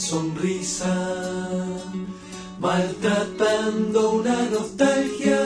[0.00, 0.96] Sonrisa,
[2.58, 5.40] maltratando una nostalgia,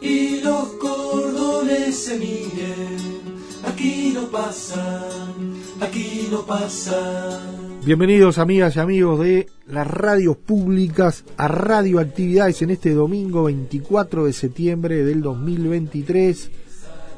[0.00, 3.20] y los cordones se miren,
[3.66, 7.80] aquí no pasan, aquí no pasan.
[7.84, 14.32] Bienvenidos amigas y amigos de las radios públicas a radioactividades en este domingo 24 de
[14.32, 16.50] septiembre del 2023.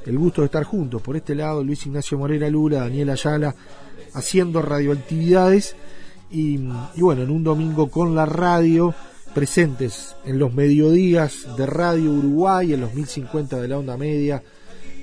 [0.06, 1.02] El gusto de estar juntos.
[1.02, 3.54] Por este lado, Luis Ignacio Morera Lula, Daniel Ayala,
[4.14, 5.76] haciendo radioactividades.
[6.30, 6.58] Y,
[6.96, 8.94] bueno, en un domingo con la radio,
[9.34, 14.42] presentes en los mediodías de Radio Uruguay, en los 1050 de la onda media,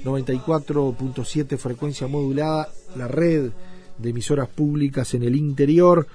[0.04, 3.52] 94.7 frecuencia modulada, la red
[3.98, 6.08] de emisoras públicas en el interior,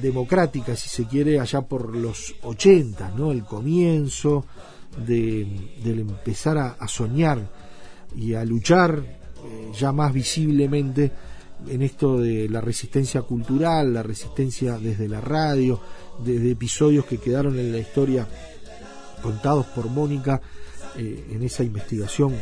[0.00, 3.32] democrática, si se quiere, allá por los 80, ¿no?
[3.32, 4.44] El comienzo
[5.06, 7.40] de, del empezar a, a, soñar
[8.14, 11.12] y a luchar eh, ya más visiblemente
[11.68, 15.80] en esto de la resistencia cultural, la resistencia desde la radio,
[16.24, 18.26] desde episodios que quedaron en la historia
[19.22, 20.40] contados por Mónica
[20.96, 22.34] eh, en esa investigación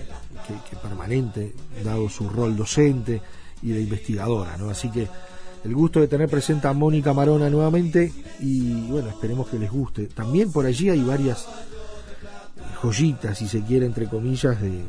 [0.68, 3.22] que, permanente, dado su rol docente
[3.62, 4.68] y de investigadora, ¿no?
[4.68, 5.08] Así que
[5.64, 10.06] el gusto de tener presente a Mónica Marona nuevamente y bueno, esperemos que les guste.
[10.08, 11.46] También por allí hay varias
[12.82, 14.82] joyitas, si se quiere, entre comillas, de,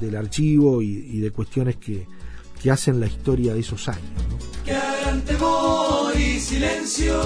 [0.00, 2.06] del archivo y, y de cuestiones que,
[2.62, 4.02] que, hacen la historia de esos años.
[4.30, 4.38] ¿no?
[4.64, 7.20] Que hagan temor y silencio.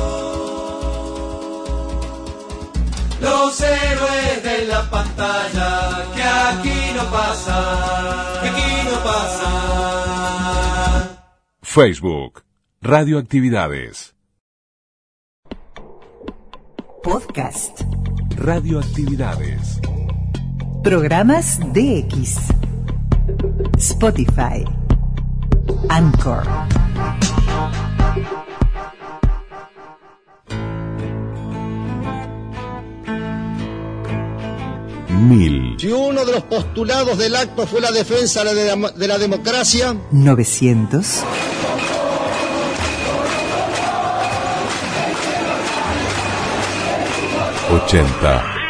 [3.20, 9.46] Los héroes de la pantalla, que aquí no pasa, que aquí no pasa.
[11.62, 12.46] Facebook
[12.86, 14.14] Radioactividades.
[17.02, 17.80] Podcast.
[18.36, 19.80] Radioactividades.
[20.84, 22.38] Programas DX.
[23.76, 24.64] Spotify.
[25.88, 26.46] Anchor.
[35.08, 35.76] Mil.
[35.78, 39.96] Si uno de los postulados del acto fue la defensa de la, de la democracia.
[40.12, 41.24] 900.
[47.72, 48.65] Ochenta.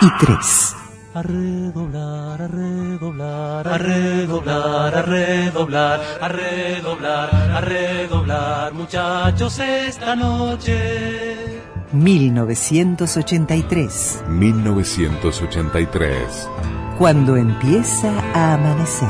[0.00, 0.76] Y 3.
[1.12, 11.60] A redoblar, a redoblar, a redoblar, a redoblar, a redoblar, a redoblar, muchachos, esta noche.
[11.92, 14.24] 1983.
[14.28, 16.48] 1983.
[16.96, 19.08] Cuando empieza a amanecer.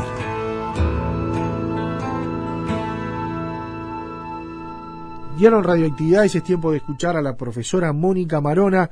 [5.37, 8.91] Dieron radioactividades, es tiempo de escuchar a la profesora Mónica Marona,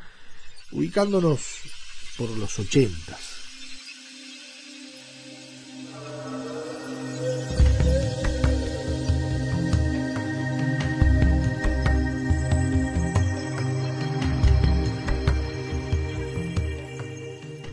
[0.72, 1.62] ubicándonos
[2.18, 3.38] por los ochentas.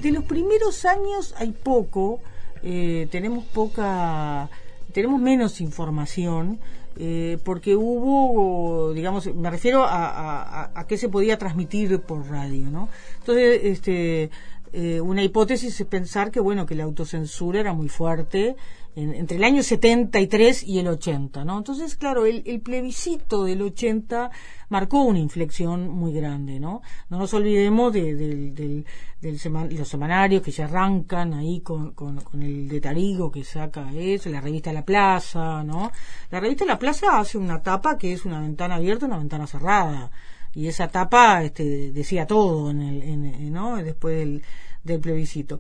[0.06, 2.20] de los primeros años hay poco,
[2.62, 4.52] eh, tenemos poca,
[4.94, 6.60] tenemos menos información,
[6.98, 12.90] eh, porque hubo, digamos, me refiero a, a, qué se podía transmitir por radio, ¿no?
[13.20, 14.30] Entonces, este,
[14.72, 18.56] eh, una hipótesis es pensar que, bueno, que la autocensura era muy fuerte
[18.96, 21.58] en, entre el año 73 y el 80, ¿no?
[21.58, 24.32] Entonces, claro, el, el, plebiscito del 80
[24.70, 26.82] marcó una inflexión muy grande, ¿no?
[27.10, 28.52] No nos olvidemos de, de,
[29.22, 33.92] de, los semanarios que ya arrancan ahí con, con, con, el de Tarigo que saca
[33.94, 35.92] eso, la revista La Plaza, ¿no?
[36.32, 40.12] La revista La Plaza hace una tapa que es una ventana abierta, una ventana cerrada.
[40.54, 43.76] Y esa tapa este, decía todo en el, en, ¿no?
[43.76, 44.42] después del,
[44.86, 45.60] del plebiscito.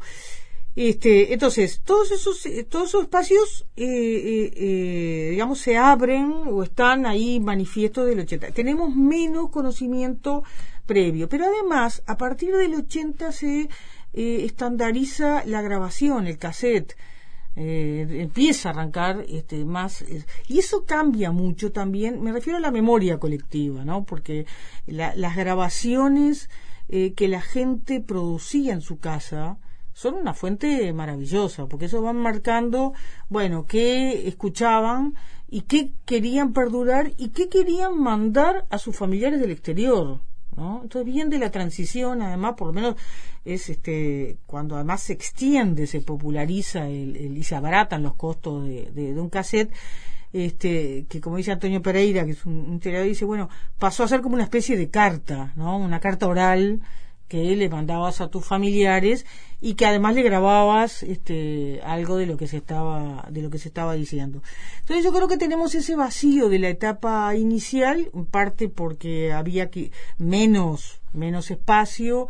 [0.76, 7.06] Este, entonces, todos esos, todos esos espacios, eh, eh, eh, digamos, se abren o están
[7.06, 8.52] ahí manifiestos del 80.
[8.52, 10.44] Tenemos menos conocimiento
[10.86, 13.70] previo, pero además, a partir del 80 se
[14.14, 16.96] estandariza la grabación, el cassette.
[17.56, 20.04] empieza a arrancar este, más
[20.48, 24.46] y eso cambia mucho también me refiero a la memoria colectiva no porque
[24.88, 26.50] la, las grabaciones
[26.90, 29.58] que la gente producía en su casa
[29.96, 32.92] son una fuente maravillosa, porque eso van marcando,
[33.30, 35.14] bueno, qué escuchaban
[35.48, 40.20] y qué querían perdurar y qué querían mandar a sus familiares del exterior.
[40.58, 40.82] ¿no?
[40.84, 42.96] Entonces, bien de la transición, además, por lo menos
[43.46, 48.66] es este cuando además se extiende, se populariza el, el y se abaratan los costos
[48.66, 49.72] de, de, de un cassette,
[50.34, 53.48] este, que como dice Antonio Pereira, que es un, un dice, bueno,
[53.80, 55.78] pasó a ser como una especie de carta, ¿no?
[55.78, 56.82] Una carta oral
[57.28, 59.26] que le mandabas a tus familiares
[59.62, 63.58] y que además le grababas este algo de lo que se estaba de lo que
[63.58, 64.44] se estaba diciendo.
[64.82, 69.70] Entonces yo creo que tenemos ese vacío de la etapa inicial en parte porque había
[69.70, 72.28] que menos menos espacio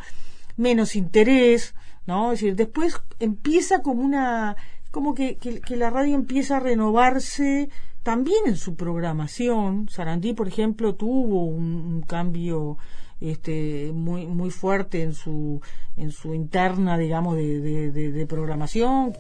[0.56, 1.75] menos interés
[2.06, 4.56] no es decir después empieza como una
[4.91, 7.68] como que, que, la radio empieza a renovarse
[8.01, 9.89] también en su programación.
[9.89, 12.77] Sarandí por ejemplo tuvo un cambio
[13.21, 15.62] este, muy muy fuerte en su
[15.97, 19.13] en su interna digamos de, de, de, de programación.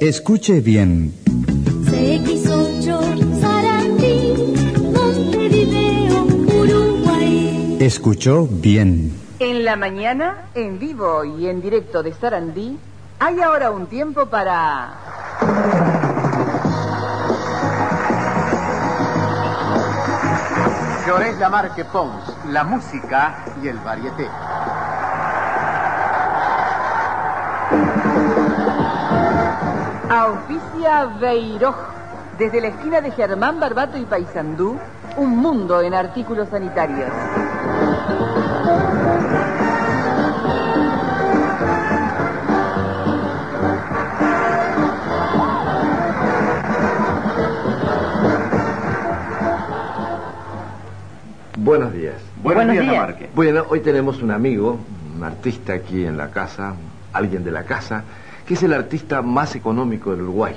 [0.00, 1.12] Escuche bien.
[1.84, 4.34] CX8 Sarandí
[4.94, 6.24] Montevideo
[6.62, 9.12] Uruguay escuchó bien.
[9.40, 12.76] En la mañana en vivo y en directo de Sarandí
[13.18, 14.94] hay ahora un tiempo para
[21.08, 24.28] Llorés Lamarque Pons, la música y el varieté.
[30.10, 31.76] Auspicia Beiroj,
[32.36, 34.76] desde la esquina de Germán Barbato y Paysandú,
[35.16, 37.08] un mundo en artículos sanitarios.
[52.68, 52.94] Buenos, Buenos días, días.
[52.94, 53.30] Lamarque.
[53.34, 54.78] Bueno, hoy tenemos un amigo,
[55.16, 56.74] un artista aquí en la casa,
[57.12, 58.04] alguien de la casa,
[58.46, 60.54] que es el artista más económico del Uruguay.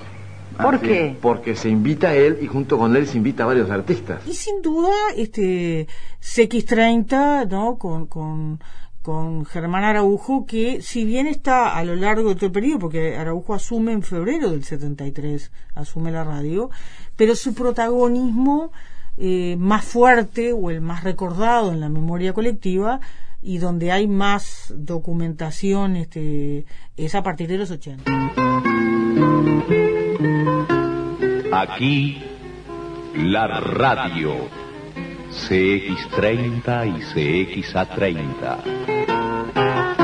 [0.62, 1.08] ¿Por Así qué?
[1.12, 4.22] es, Porque se invita a él y junto con él se invita a varios artistas.
[4.28, 5.88] y sin duda este
[6.22, 8.60] CX30 no con, con
[9.02, 13.16] con Germán Araujo que si bien está a lo largo de todo el periodo porque
[13.18, 16.70] Araujo asume en febrero del 73 asume la radio
[17.16, 18.72] pero su protagonismo
[19.24, 23.00] eh, más fuerte o el más recordado en la memoria colectiva
[23.40, 26.66] y donde hay más documentación este
[26.98, 28.12] es a partir de los 80
[31.54, 32.24] Aquí
[33.14, 34.34] la radio
[35.32, 36.94] CX30 y
[37.62, 40.01] CXA30.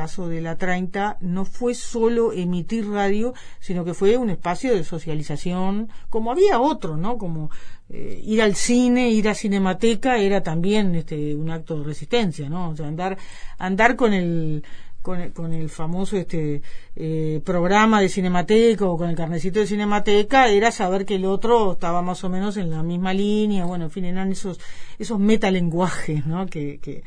[0.00, 4.82] Caso de la 30, no fue solo emitir radio, sino que fue un espacio de
[4.82, 7.18] socialización, como había otro, ¿no?
[7.18, 7.50] Como
[7.90, 12.70] eh, ir al cine, ir a cinemateca era también este, un acto de resistencia, ¿no?
[12.70, 13.18] O sea, andar,
[13.58, 14.64] andar con el,
[15.02, 16.62] con el, con el famoso este
[16.96, 21.72] eh, programa de Cinemateca o con el carnecito de Cinemateca era saber que el otro
[21.72, 24.58] estaba más o menos en la misma línea, bueno, en fin, eran esos
[24.98, 26.46] esos metalenguajes, ¿no?
[26.46, 27.02] Que, que,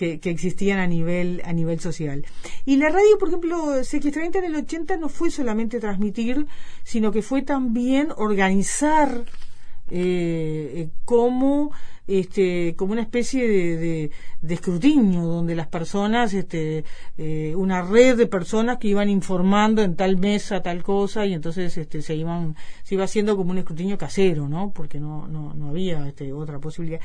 [0.00, 2.24] que, existían a nivel a nivel social.
[2.64, 6.46] Y la radio, por ejemplo, CX30 en el 80 no fue solamente transmitir,
[6.84, 9.24] sino que fue también organizar
[9.90, 11.72] eh, como
[12.06, 16.84] este como una especie de, de, de escrutinio donde las personas este
[17.18, 21.76] eh, una red de personas que iban informando en tal mesa tal cosa y entonces
[21.76, 25.68] este se iban se iba haciendo como un escrutinio casero no porque no no, no
[25.68, 27.00] había este otra posibilidad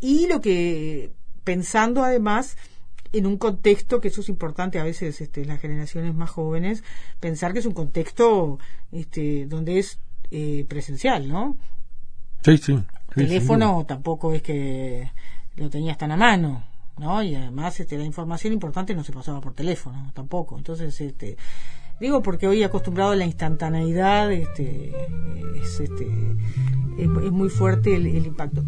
[0.00, 1.12] y lo que
[1.44, 2.56] pensando además
[3.12, 6.82] en un contexto que eso es importante a veces este, las generaciones más jóvenes
[7.20, 8.58] pensar que es un contexto
[8.90, 9.98] este, donde es
[10.30, 11.56] eh, presencial no
[12.44, 12.78] Sí, sí.
[13.14, 15.10] teléfono tampoco es que
[15.56, 16.64] lo tenías tan a mano,
[16.98, 17.22] ¿no?
[17.22, 20.56] Y además este, la información importante no se pasaba por teléfono tampoco.
[20.58, 21.36] Entonces, este,
[22.00, 24.90] digo porque hoy acostumbrado a la instantaneidad, este,
[25.60, 26.36] es, este,
[26.98, 28.64] es, es muy fuerte el, el impacto.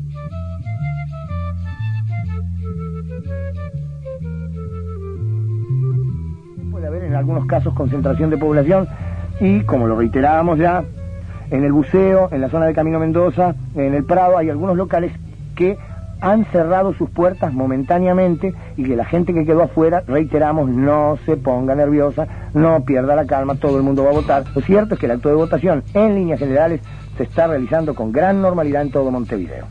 [6.87, 8.89] Haber en algunos casos concentración de población
[9.41, 10.85] y, como lo reiterábamos ya,
[11.51, 15.13] en el buceo, en la zona de Camino Mendoza, en el Prado, hay algunos locales
[15.55, 15.79] que
[16.21, 21.37] han cerrado sus puertas momentáneamente y que la gente que quedó afuera, reiteramos, no se
[21.37, 24.45] ponga nerviosa, no pierda la calma, todo el mundo va a votar.
[24.55, 26.81] Lo cierto es que el acto de votación, en líneas generales,
[27.17, 29.67] se está realizando con gran normalidad en todo Montevideo.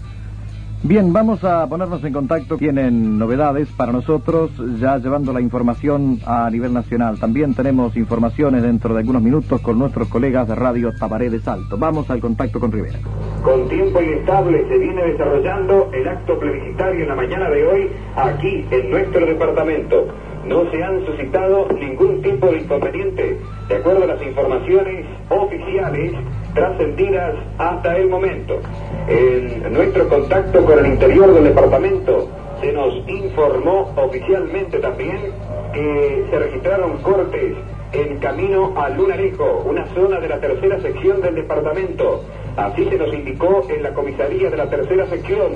[0.86, 2.58] Bien, vamos a ponernos en contacto.
[2.58, 7.18] Tienen novedades para nosotros, ya llevando la información a nivel nacional.
[7.20, 11.78] También tenemos informaciones dentro de algunos minutos con nuestros colegas de Radio Tabaré de Salto.
[11.78, 13.00] Vamos al contacto con Rivera.
[13.44, 18.66] Con tiempo inestable se viene desarrollando el acto plebiscitario en la mañana de hoy aquí
[18.70, 20.08] en nuestro departamento.
[20.46, 26.12] No se han suscitado ningún tipo de inconveniente, de acuerdo a las informaciones oficiales
[26.54, 28.60] trascendidas hasta el momento.
[29.08, 32.30] En nuestro contacto con el interior del departamento
[32.62, 35.32] se nos informó oficialmente también
[35.74, 37.56] que se registraron cortes
[37.92, 42.24] en camino a Lunarejo, una zona de la tercera sección del departamento.
[42.56, 45.54] Así se nos indicó en la comisaría de la tercera sección.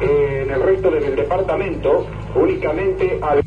[0.00, 3.40] En el resto del departamento, únicamente hay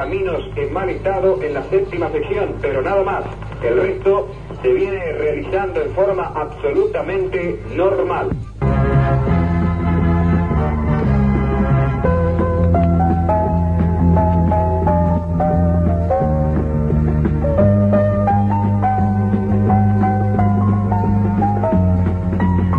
[0.00, 3.22] caminos en mal estado en la séptima sección, pero nada más.
[3.62, 4.30] El resto
[4.62, 8.30] se viene realizando en forma absolutamente normal.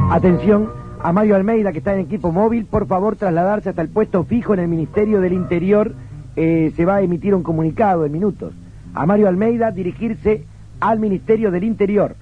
[0.09, 0.71] Atención
[1.03, 4.55] a Mario Almeida que está en equipo móvil, por favor trasladarse hasta el puesto fijo
[4.55, 5.93] en el Ministerio del Interior.
[6.35, 8.53] Eh, se va a emitir un comunicado en minutos.
[8.93, 10.45] A Mario Almeida dirigirse
[10.79, 12.15] al Ministerio del Interior.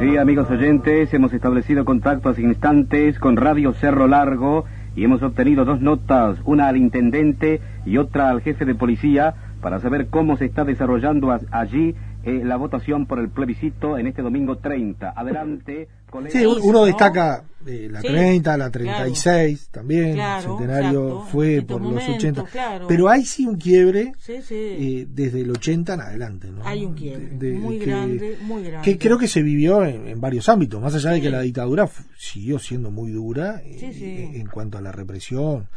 [0.00, 5.80] Sí, amigos oyentes, hemos establecido contacto instantes con Radio Cerro Largo y hemos obtenido dos
[5.80, 10.64] notas, una al intendente y otra al jefe de policía, para saber cómo se está
[10.64, 11.94] desarrollando allí
[12.26, 15.12] eh, la votación por el plebiscito en este domingo 30.
[15.16, 16.32] Adelante, colegas.
[16.32, 21.56] Sí, un- uno destaca eh, la Sí, 30, la 36 también, Claro, centenario exacto, fue
[21.56, 22.44] en por los momentos, 80.
[22.44, 22.86] claro.
[22.88, 24.54] Pero hay sí un quiebre Sí, sí.
[24.54, 26.66] eh, desde el 80 en adelante, ¿no?
[26.66, 28.84] Hay un quiebre De- muy que- grande, muy grande.
[28.84, 31.88] Que creo que se vivió en, en varios ámbitos, más allá de que la dictadura
[32.18, 34.04] siguió siendo muy dura eh, Sí, sí.
[34.04, 35.68] En, en cuanto a la represión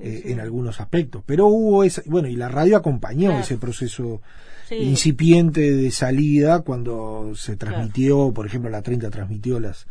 [0.00, 1.22] eh, en algunos aspectos.
[1.26, 3.42] Pero hubo esa, bueno, y la radio acompañó Claro.
[3.42, 4.20] ese proceso
[4.68, 4.74] Sí.
[4.76, 9.86] incipiente de salida cuando se transmitió, por ejemplo, la 30 transmitió las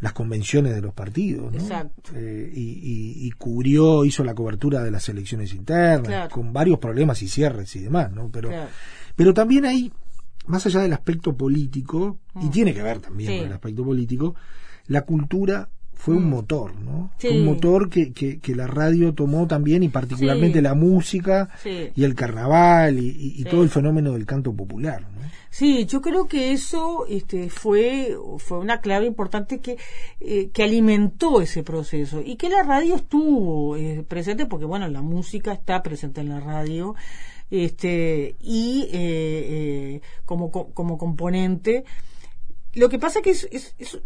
[0.00, 1.58] las convenciones de los partidos, ¿no?
[1.58, 2.12] Exacto.
[2.14, 6.30] Eh, y, y- y cubrió, hizo la cobertura de las elecciones internas, Claro.
[6.30, 8.30] con varios problemas y cierres y demás, ¿no?
[8.32, 8.70] Pero, Claro.
[9.14, 9.92] pero también hay,
[10.46, 12.50] más allá del aspecto político, y Mm.
[12.50, 13.36] tiene que ver también Sí.
[13.40, 14.34] con el aspecto político,
[14.86, 15.68] la cultura
[16.00, 17.10] fue un motor, ¿no?
[17.18, 17.28] Sí.
[17.28, 20.62] Fue un motor que, que, que la radio tomó también, y particularmente Sí.
[20.62, 21.90] la música Sí.
[21.94, 23.44] y el carnaval y, y- y Sí.
[23.44, 25.20] todo el fenómeno del canto popular, ¿no?
[25.50, 29.76] Sí, yo creo que eso este, fue, fue una clave importante que,
[30.20, 35.02] eh, que alimentó ese proceso y que la radio estuvo eh, presente porque, bueno, la
[35.02, 36.94] música está presente en la radio
[37.50, 41.84] este, y eh, eh, como, co- como componente
[42.74, 43.98] lo que pasa que es, es- es-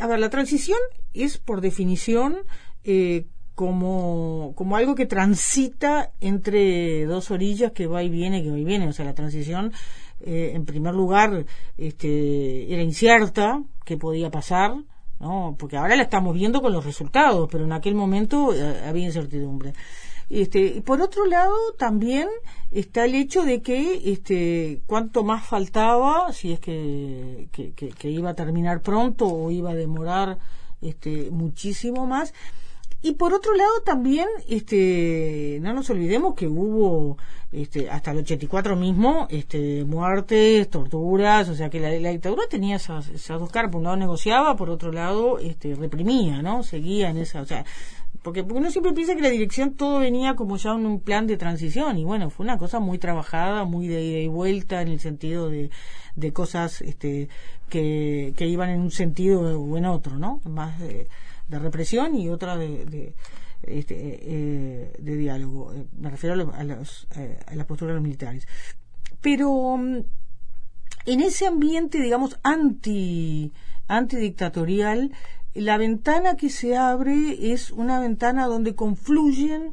[0.00, 0.78] a ver, la transición
[1.14, 2.38] es por definición
[2.84, 8.58] eh, como, como algo que transita entre dos orillas que va y viene, que va
[8.58, 8.88] y viene.
[8.88, 9.72] O sea, la transición,
[10.20, 11.44] eh, en primer lugar,
[11.76, 14.74] este, era incierta, qué podía pasar,
[15.20, 15.54] ¿no?
[15.58, 19.74] Porque ahora la estamos viendo con los resultados, pero en aquel momento eh, había incertidumbre.
[20.34, 22.26] Este, y por otro lado, también
[22.70, 28.10] está el hecho de que este, cuanto más faltaba, si es que, que, que- que
[28.10, 30.38] iba a terminar pronto o iba a demorar
[30.80, 32.32] este, muchísimo más.
[33.02, 37.18] Y por otro lado también, este, no nos olvidemos que hubo
[37.50, 42.76] este, hasta el 84 mismo este, muertes, torturas, o sea que la, la dictadura tenía
[42.76, 46.62] esas, esas dos caras, por un lado negociaba, por otro lado este, reprimía, ¿no?
[46.62, 47.64] Seguía en esa, o sea,
[48.22, 51.36] porque, uno siempre piensa que la dirección todo venía como ya en un plan de
[51.36, 55.00] transición y bueno, fue una cosa muy trabajada, muy de ida y vuelta en el
[55.00, 55.70] sentido de,
[56.14, 57.28] de cosas este,
[57.68, 60.40] que, que iban en un sentido o en otro, ¿no?
[60.44, 61.08] Más de,
[61.48, 63.14] represión y otra de, de,
[63.62, 65.72] este, eh, de diálogo.
[65.98, 68.46] Me refiero a, lo- a los, eh, a la postura de los militares.
[69.20, 69.98] Pero mm,
[71.06, 73.52] en ese ambiente, digamos, anti,
[73.88, 75.10] antidictatorial,
[75.54, 79.72] la ventana que se abre es una ventana donde confluyen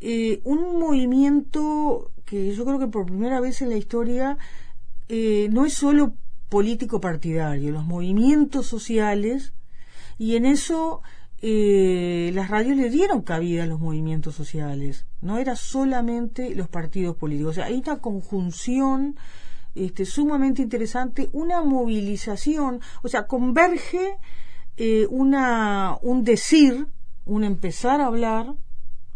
[0.00, 4.38] eh, un movimiento que yo creo que por primera vez en la historia
[5.08, 6.14] eh, no es solo
[6.48, 9.52] político partidario, los movimientos sociales,
[10.18, 11.02] y en eso
[11.42, 17.16] eh, las radios le dieron cabida a los movimientos sociales, no era solamente los partidos
[17.16, 19.16] políticos, o sea, hay una conjunción
[19.74, 24.16] este, sumamente interesante, una movilización, o sea, converge
[24.82, 26.86] eh, una, un decir,
[27.26, 28.54] un empezar a hablar,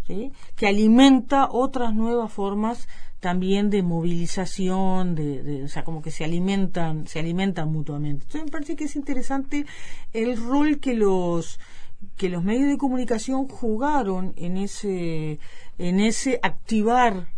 [0.06, 2.86] que alimenta otras nuevas formas
[3.20, 8.24] también de movilización, de- o sea, como que se alimentan, se alimentan mutuamente.
[8.26, 9.64] Entonces me parece que es interesante
[10.12, 11.58] el rol que los
[12.18, 15.38] que los medios de comunicación jugaron en ese
[15.78, 17.28] en ese activar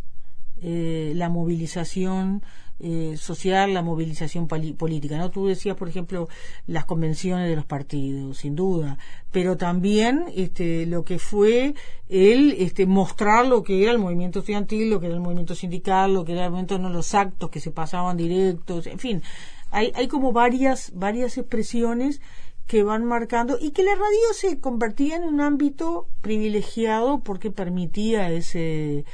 [0.60, 2.42] eh, la movilización
[2.78, 5.16] eh, social, la movilización política.
[5.16, 5.30] ¿no?
[5.30, 6.28] Tú decías, por ejemplo,
[6.66, 8.98] las convenciones de los partidos, sin duda,
[9.32, 11.74] pero también este, lo que fue
[12.08, 16.14] el este, mostrar lo que era el movimiento estudiantil, lo que era el movimiento sindical,
[16.14, 19.22] lo que era el movimiento, no los actos que se pasaban directos, en fin,
[19.70, 22.20] hay, hay como varias, varias expresiones
[22.66, 28.30] que van marcando y que la radio se convertía en un ámbito privilegiado porque permitía
[28.30, 29.04] ese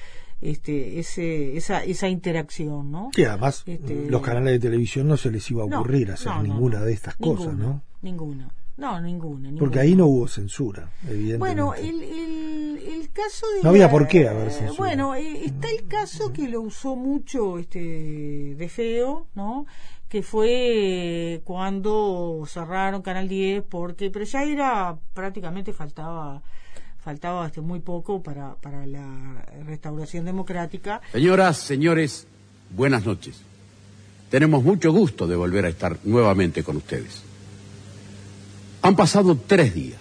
[0.43, 5.31] este ese esa esa interacción no Que además Este- los canales de televisión no se
[5.31, 6.85] les iba a No, ocurrir hacer no, ninguna no.
[6.85, 7.83] de estas Ninguna, cosas, ¿no?
[8.03, 9.81] ninguna no ninguna, Porque ninguna.
[9.83, 11.39] ahí no hubo censura, evidentemente.
[11.39, 14.79] bueno el, el, el caso de No había la- por qué haber censura.
[14.79, 19.67] bueno eh, está el caso que lo usó mucho este de feo no
[20.09, 26.43] que fue cuando cerraron Canal 10 porque pero ya era prácticamente faltaba
[27.03, 32.27] faltaba este, muy poco para, para la restauración democrática Señoras, señores,
[32.71, 33.37] buenas noches.
[34.31, 37.23] Tenemos mucho gusto de volver a estar nuevamente con ustedes.
[38.83, 40.01] Han pasado tres días.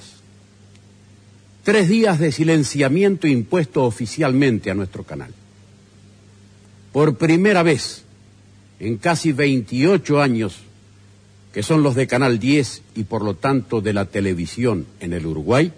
[1.64, 5.34] Tres días de silenciamiento impuesto oficialmente a nuestro canal.
[6.92, 8.04] Por primera vez
[8.80, 10.58] en casi 28 años,
[11.54, 15.26] que son los de Canal 10 y por lo tanto de la televisión en el
[15.26, 15.72] Uruguay,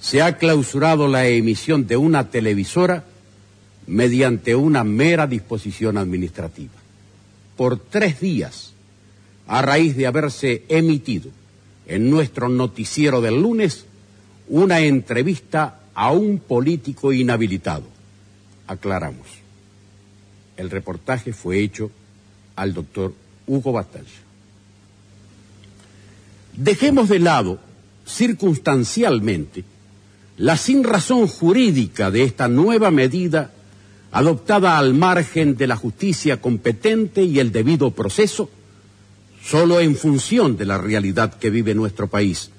[0.00, 3.04] se ha clausurado la emisión de una televisora
[3.86, 6.72] mediante una mera disposición administrativa.
[7.56, 8.72] Por tres días,
[9.46, 11.30] a raíz de haberse emitido
[11.86, 13.84] en nuestro noticiero del lunes
[14.48, 17.84] una entrevista a un político inhabilitado.
[18.66, 19.26] Aclaramos.
[20.56, 21.90] El reportaje fue hecho
[22.56, 23.12] al doctor
[23.46, 24.06] Hugo Batalla.
[26.56, 27.58] Dejemos de lado,
[28.06, 29.64] circunstancialmente,
[30.40, 33.50] la sin razón jurídica de esta nueva medida
[34.10, 38.48] adoptada al margen de la justicia competente y el debido proceso,
[39.44, 42.50] solo en función de la realidad que vive nuestro país,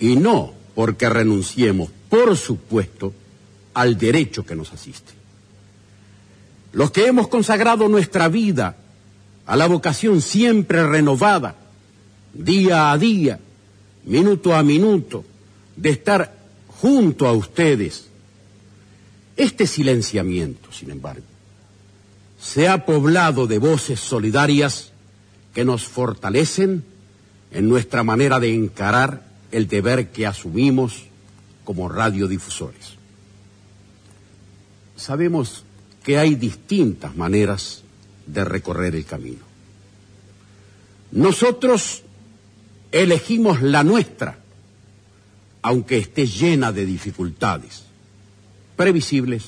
[0.00, 3.14] y no porque renunciemos, por supuesto,
[3.72, 5.12] al derecho que nos asiste.
[6.72, 8.78] Los que hemos consagrado nuestra vida
[9.46, 11.54] a la vocación siempre renovada,
[12.34, 13.38] día a día,
[14.04, 15.24] minuto a minuto,
[15.76, 16.37] de estar
[16.80, 18.08] junto a ustedes,
[19.36, 21.24] este silenciamiento, sin embargo,
[22.40, 24.92] se ha poblado de voces solidarias
[25.54, 26.84] que nos fortalecen
[27.50, 31.04] en nuestra manera de encarar el deber que asumimos
[31.64, 32.94] como radiodifusores.
[34.96, 35.64] Sabemos
[36.04, 37.82] que hay distintas maneras
[38.26, 39.44] de recorrer el camino.
[41.10, 42.02] Nosotros
[42.92, 44.38] elegimos la nuestra,
[45.62, 47.84] aunque esté llena de dificultades,
[48.76, 49.44] previsibles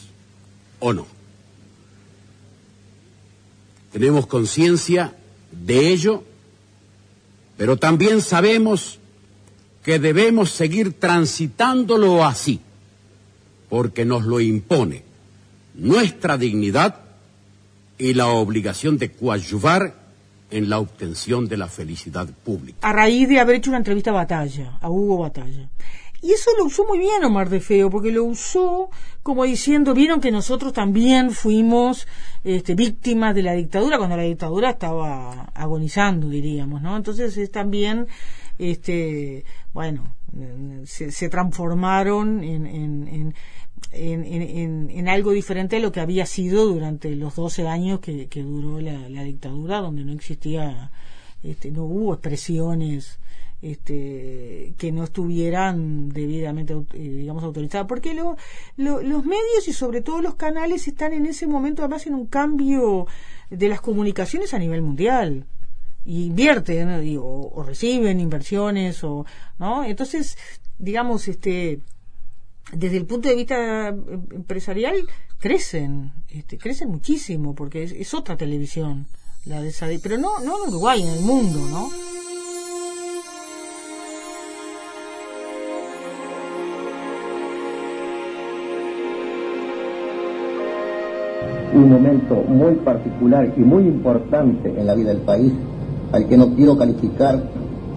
[0.78, 1.06] o no.
[3.92, 5.14] Tenemos conciencia
[5.50, 6.24] de ello,
[7.56, 8.98] pero también sabemos
[9.84, 12.60] que debemos seguir transitándolo así,
[13.68, 15.02] porque nos lo impone
[15.74, 17.00] nuestra dignidad
[17.98, 19.99] y la obligación de coadyuvar
[20.50, 22.78] en la obtención de la felicidad pública.
[22.82, 25.68] A raíz de haber hecho una entrevista a Batalla, a Hugo Batalla.
[26.22, 28.90] Y eso lo usó muy bien Omar de Feo, porque lo usó
[29.22, 32.06] como diciendo, vieron que nosotros también fuimos
[32.44, 36.96] este, víctimas de la dictadura, cuando la dictadura estaba agonizando, diríamos, ¿no?
[36.96, 38.06] Entonces es también,
[38.58, 40.14] este, bueno,
[40.84, 43.34] se, se transformaron en, en
[43.92, 48.28] en, en, en, algo diferente a lo que había sido durante los 12 años que,
[48.34, 50.90] duró la, dictadura, donde no existía,
[51.42, 53.18] este, no hubo expresiones
[53.62, 57.86] este, que no estuvieran debidamente, eh, digamos, autorizadas.
[57.86, 58.36] Porque lo,
[58.76, 62.26] lo, los medios y sobre todo los canales están en ese momento además en un
[62.26, 63.06] cambio
[63.50, 65.46] de las comunicaciones a nivel mundial
[66.04, 69.26] y invierten o reciben inversiones o
[69.58, 70.38] no entonces
[70.78, 71.80] digamos este
[72.72, 74.96] desde el punto de vista empresarial
[75.38, 79.06] crecen, este, crecen muchísimo porque es, otra televisión
[79.44, 81.88] la de esa, pero no, no en Uruguay, en el mundo, ¿no?
[91.72, 95.52] Un momento muy particular y muy importante en la vida del país,
[96.12, 97.42] al que no quiero calificar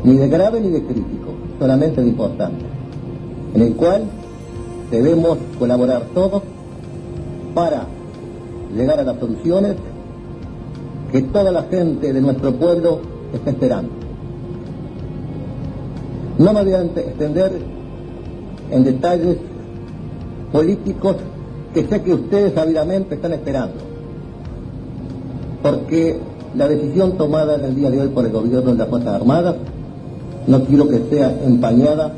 [0.04, 2.64] ni de grave ni de crítico, solamente de importante,
[3.56, 4.04] en el cual
[4.94, 6.44] debemos colaborar todos
[7.56, 7.88] para
[8.76, 9.76] llegar a las soluciones
[11.12, 13.00] que toda la gente de nuestro pueblo
[13.34, 13.90] está esperando.
[16.38, 17.54] No me voy a extender
[18.70, 19.38] en detalles
[20.52, 21.16] políticos
[21.74, 23.74] que sé que ustedes sabidamente están esperando,
[25.64, 26.20] porque
[26.56, 29.56] la decisión tomada en el día de hoy por el gobierno de las Fuerzas Armadas
[30.46, 32.14] no quiero que sea empañada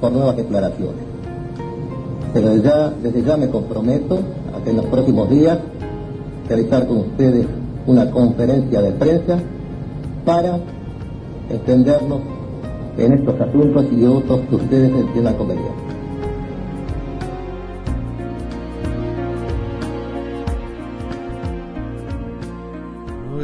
[0.00, 1.05] por nuevas declaraciones.
[2.36, 4.20] Pero ya, desde ya me comprometo
[4.54, 5.58] a que en los próximos días
[6.46, 7.46] realizar con ustedes
[7.86, 9.38] una conferencia de prensa
[10.22, 10.60] para
[11.48, 12.20] extendernos
[12.98, 15.72] en estos asuntos y otros que ustedes entiendan conveniente.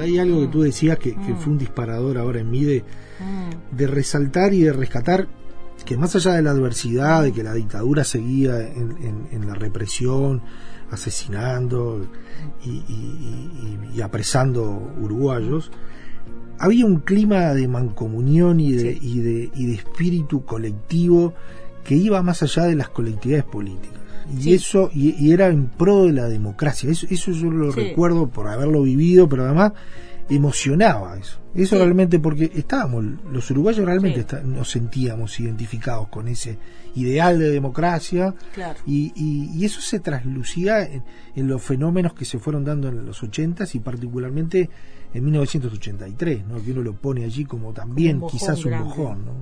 [0.03, 2.85] Hay algo que tú decías que, que, fue un disparador ahora en mí de,
[3.75, 5.29] de resaltar y de rescatar
[5.85, 9.55] que más allá de la adversidad, de que la dictadura seguía en, en, en la
[9.55, 10.43] represión,
[10.91, 12.07] asesinando
[12.65, 15.71] y, y, y, y, apresando uruguayos,
[16.59, 19.21] había un clima de mancomunión y de, sí.
[19.21, 21.35] de, y de espíritu colectivo
[21.83, 24.01] que iba más allá de las colectividades políticas.
[24.37, 24.55] Y sí.
[24.55, 26.91] eso, y, era en pro de la democracia.
[26.91, 27.81] Eso, eso yo lo sí.
[27.81, 29.73] recuerdo por haberlo vivido, pero además
[30.37, 31.39] emocionaba eso.
[31.55, 31.83] Eso sí.
[31.83, 34.21] realmente porque estábamos, los uruguayos realmente sí.
[34.21, 36.59] está, nos sentíamos identificados con ese
[36.95, 38.79] ideal de democracia claro.
[38.87, 41.03] y, y, y, eso se traslucía en,
[41.35, 44.69] en, los fenómenos que se fueron dando en los ochentas y particularmente
[45.15, 46.63] en 1983, ¿no?
[46.63, 49.25] que uno lo pone allí como también un quizás un bojón.
[49.25, 49.33] ¿no?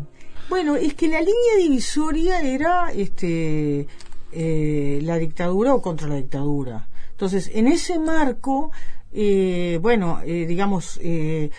[0.49, 3.87] Bueno, es que la línea divisoria era este
[4.33, 6.89] eh, la dictadura o contra la dictadura.
[7.13, 8.71] Entonces, en ese marco
[9.13, 11.51] eh, bueno, eh, digamos, eh,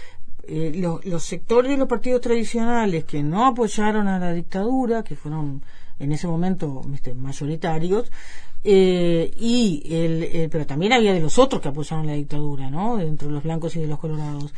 [0.47, 5.15] eh, lo, los sectores de los partidos tradicionales que no apoyaron a la dictadura, que
[5.15, 5.63] fueron
[5.99, 7.13] en ese momento ¿viste?
[7.13, 8.11] mayoritarios,
[8.63, 12.99] eh, y el, el, pero también había de los otros que apoyaron la dictadura, ¿no?
[12.99, 14.53] Entre los blancos y de los colorados.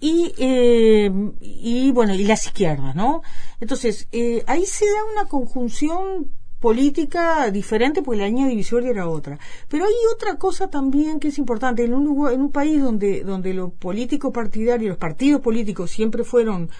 [0.00, 3.22] Y, eh, y bueno, y las izquierdas, ¿no?
[3.60, 9.38] Entonces, eh, ahí se da una conjunción política diferente porque la línea divisoria era otra.
[9.68, 11.84] Pero hay otra cosa también que es importante.
[11.84, 16.70] En un, en un país donde, donde los políticos partidarios, los partidos políticos siempre fueron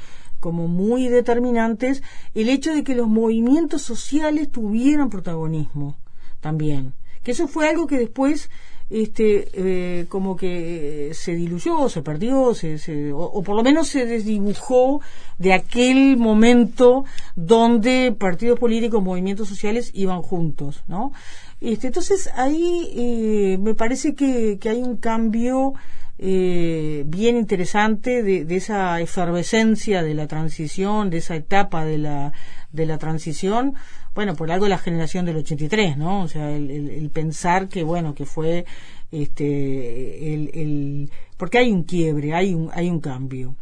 [0.40, 2.02] como muy determinantes,
[2.34, 5.96] el hecho de que los movimientos sociales tuvieran protagonismo
[6.40, 6.94] también.
[7.24, 8.48] Que eso fue algo que después
[8.90, 14.06] este eh, como que se diluyó, se perdió, se, se, o, por lo menos se
[14.06, 15.00] desdibujó
[15.38, 17.04] de aquel momento
[17.36, 21.12] donde partidos políticos, movimientos sociales iban juntos, ¿no?
[21.60, 25.74] Este, entonces ahí eh, me parece que, que, hay un cambio
[26.18, 32.32] eh, bien interesante de, de, esa efervescencia de la transición, de esa etapa de la,
[32.72, 33.74] de la transición,
[34.18, 36.22] bueno, por algo la generación del 83, ¿no?
[36.22, 38.64] O sea, el, el, pensar que, bueno, que fue,
[39.12, 43.54] este, el, el, porque hay un quiebre, hay un, hay un cambio.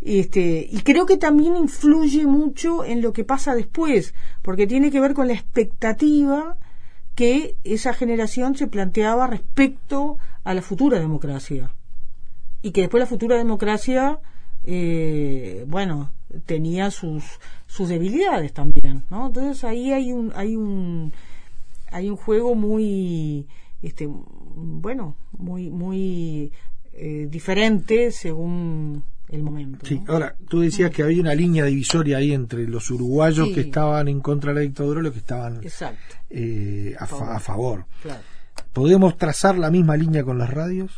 [0.00, 5.00] Este, y creo que también influye mucho en lo que pasa después, porque tiene que
[5.00, 6.56] ver con la expectativa
[7.16, 11.72] que esa generación se planteaba respecto a la futura democracia.
[12.62, 14.20] Y que después la futura democracia,
[14.62, 16.12] eh, bueno,
[16.44, 17.24] tenía sus,
[17.76, 19.26] sus debilidades también, ¿no?
[19.26, 21.12] Entonces ahí hay un, hay un,
[21.90, 23.46] hay un juego muy,
[23.82, 26.52] este, bueno, muy, muy
[26.92, 29.84] eh, diferente según el momento.
[29.84, 33.54] Sí, ahora, tú decías que había una línea divisoria ahí entre los uruguayos Sí.
[33.54, 35.60] que estaban en contra de la dictadura y los que estaban
[36.30, 37.84] eh, a, fa- a favor.
[38.02, 38.20] Claro.
[38.72, 40.92] ¿Podemos trazar la misma línea con las radios?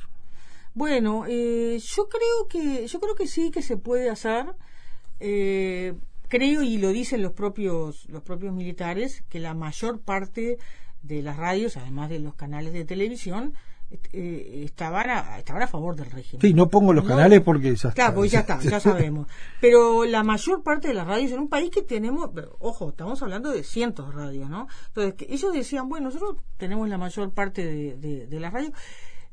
[0.74, 4.46] Bueno, eh, yo creo que yo creo que sí que se puede hacer.
[5.20, 5.94] Eh,
[6.28, 10.58] creo y lo dicen los propios los propios militares que la mayor parte
[11.02, 13.54] de las radios, además de los canales de televisión,
[14.12, 16.42] eh, estaban a, estaban a favor del régimen.
[16.42, 17.10] Sí, no pongo los No.
[17.10, 18.14] canales porque ya Claro, está.
[18.14, 19.26] pues ya está, ya sabemos.
[19.60, 23.50] Pero la mayor parte de las radios en un país que tenemos, ojo, estamos hablando
[23.50, 24.66] de cientos de radios, ¿no?
[24.88, 28.72] Entonces, que ellos decían, bueno, nosotros tenemos la mayor parte de, de, de las radios.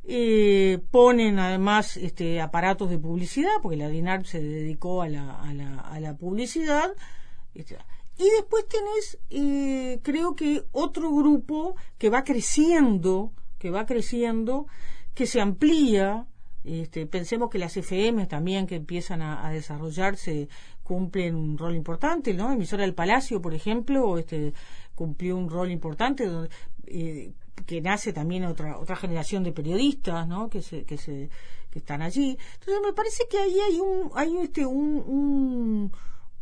[0.07, 5.53] Eh, ponen además este aparatos de publicidad, porque la DINAR se dedicó a la, a
[5.53, 6.91] la, a la publicidad.
[7.55, 7.77] este,
[8.17, 14.67] y después tenés, eh, creo que otro grupo que va creciendo, que va creciendo,
[15.13, 16.27] que se amplía.
[16.63, 20.49] Este, pensemos que las FM también que empiezan a, a desarrollarse
[20.83, 22.51] cumplen un rol importante, ¿no?
[22.51, 24.53] Emisora del Palacio, por ejemplo, este,
[24.93, 26.49] cumplió un rol importante donde,
[26.85, 27.33] eh,
[27.65, 30.49] que nace también otra otra generación de periodistas, ¿no?
[30.49, 31.29] Que se que se
[31.71, 32.37] que están allí.
[32.59, 35.91] Entonces me parece que ahí hay un hay este un,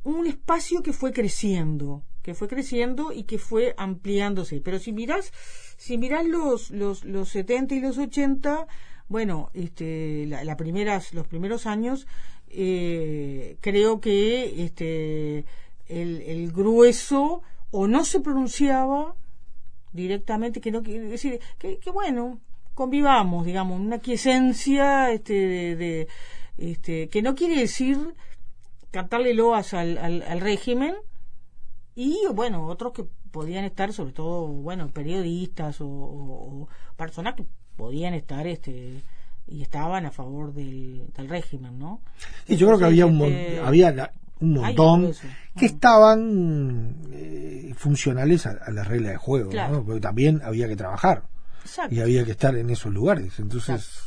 [0.03, 4.61] un espacio que fue creciendo, que fue creciendo y que fue ampliándose.
[4.61, 5.31] Pero si mirás,
[5.77, 8.67] si mirás los, los, los 70 y los 80,
[9.07, 12.07] bueno, este, la, la primeras, los primeros años,
[12.49, 15.45] eh, creo que este,
[15.87, 19.15] el grueso o no se pronunciaba
[19.93, 22.39] directamente, que no quiere decir, que, que bueno,
[22.73, 26.07] convivamos, digamos, una quiesencia este, de, de,
[26.57, 27.97] este, que no quiere decir
[28.91, 30.95] cantarle loas al, al, al régimen
[31.95, 37.45] y bueno otros que podían estar sobre todo bueno periodistas o, o- o personas que
[37.75, 39.01] podían estar este
[39.47, 42.01] y estaban a favor del, del régimen no
[42.47, 45.13] Sí, yo creo que había un, Este, había la- un montón
[45.57, 49.73] que estaban eh, funcionales a, a la regla de juego, Claro.
[49.77, 49.85] ¿no?
[49.85, 51.23] porque también había que trabajar
[51.63, 51.93] Exacto.
[51.95, 53.39] y había que estar en esos lugares.
[53.39, 53.99] Entonces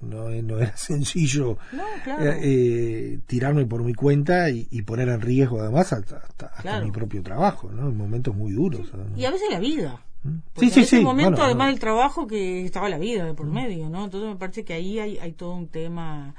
[0.00, 2.24] no, no era sencillo No, claro.
[2.32, 6.62] eh, eh, tirarme por mi cuenta y, y poner en riesgo además hasta, hasta- hasta
[6.62, 6.84] Claro.
[6.86, 7.88] mi propio trabajo, ¿no?
[7.88, 8.90] en momentos muy duros.
[9.16, 11.78] y a veces la vida Sí, Porque sí, en ese sí, momento, bueno, además del
[11.80, 14.04] trabajo, que estaba la vida de por medio, ¿no?
[14.04, 16.34] Entonces me parece que ahí hay, hay todo un tema,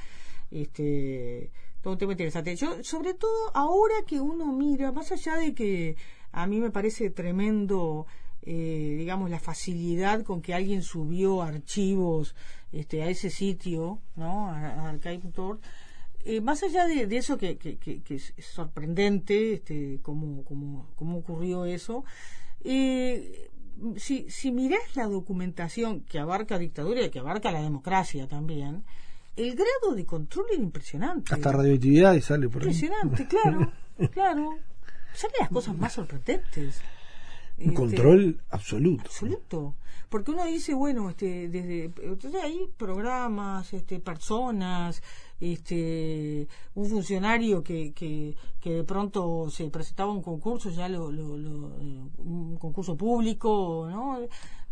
[0.50, 1.52] este,
[1.86, 2.56] todo un tema interesante.
[2.56, 5.96] Yo, sobre todo ahora que uno mira, más allá de que
[6.32, 8.08] a mí me parece tremendo,
[8.42, 12.34] eh, digamos, la facilidad con que alguien subió archivos
[12.72, 14.50] este, a ese sitio, ¿no?
[14.50, 14.96] A,
[16.24, 21.20] eh, más allá de, eso que, que, que- que es sorprendente, este, cómo, cómo, cómo
[21.20, 22.04] ocurrió eso,
[22.64, 23.52] eh,
[23.98, 28.84] si, si mirás la documentación que abarca dictadura y que abarca la democracia también,
[29.36, 31.34] el grado de control era impresionante.
[31.34, 32.70] Hasta radioactividad y sale por ahí.
[32.70, 33.72] Impresionante, claro,
[34.12, 34.58] claro.
[35.14, 36.82] Salen las cosas más sorprendentes.
[37.58, 39.04] Un Este, control absoluto.
[39.06, 39.76] absoluto
[40.10, 45.02] porque uno dice bueno este desde entonces hay programas este personas
[45.40, 51.38] este un funcionario que, que, que de pronto se presentaba un concurso ya lo, lo,
[51.38, 54.20] lo- eh, un concurso público no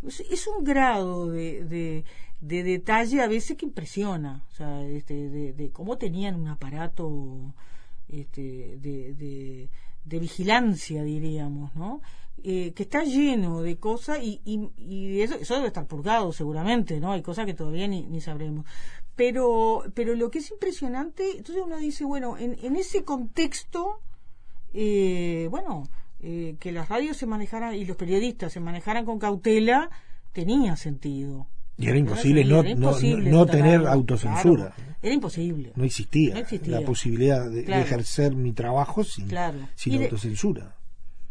[0.07, 2.05] es, es un grado de, de,
[2.41, 7.53] de detalle a veces que impresiona o sea este de, de cómo tenían un aparato
[8.09, 9.69] este, de, de,
[10.05, 12.01] de vigilancia, diríamos, ¿no?
[12.45, 16.99] Eh, que está lleno de cosas y, y, y eso, eso debe estar purgado seguramente,
[16.99, 17.13] ¿no?
[17.13, 18.65] Hay cosas que todavía ni, ni sabremos.
[19.15, 24.01] Pero, pero lo que es impresionante, entonces uno dice, bueno, en, en ese contexto,
[24.73, 25.83] eh, bueno,
[26.19, 29.89] eh, que las radios se manejaran y los periodistas se manejaran con cautela,
[30.33, 31.47] tenía sentido.
[31.77, 33.93] Y era imposible no, no, imposible no tener claro.
[33.95, 34.75] autocensura.
[35.01, 35.71] Era imposible.
[35.75, 36.79] No existía, No existía.
[36.79, 39.57] la posibilidad de, ejercer mi trabajo sin, Claro.
[39.75, 40.75] sin Y de- autocensura.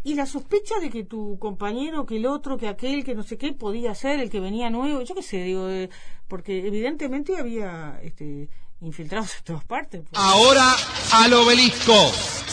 [0.04, 3.38] Y la sospecha de que tu compañero, que el otro, que aquel, que no sé
[3.38, 5.90] qué, podía ser el que venía nuevo, yo qué sé, digo, eh,
[6.26, 8.48] porque evidentemente había este,
[8.80, 10.02] infiltrados en todas partes.
[10.10, 10.20] pues.
[10.20, 10.74] Ahora
[11.12, 11.94] al obelisco.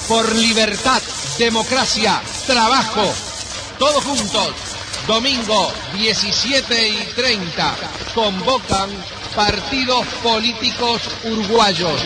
[0.08, 1.02] Por libertad,
[1.40, 3.02] democracia, trabajo.
[3.80, 4.79] Todos juntos.
[5.10, 7.76] Domingo 17 y 30.
[8.14, 8.92] Convocan
[9.36, 12.06] partidos políticos uruguayos.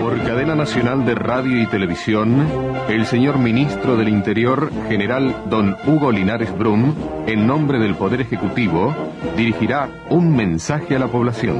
[0.00, 2.46] Por cadena nacional de radio y televisión,
[2.88, 6.94] el señor ministro del Interior, general don Hugo Linares Brum,
[7.26, 8.94] en nombre del Poder Ejecutivo,
[9.36, 11.58] dirigirá un mensaje a la población.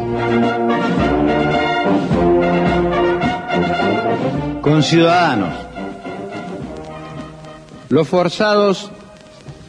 [4.62, 5.52] Conciudadanos,
[7.88, 8.92] los forzados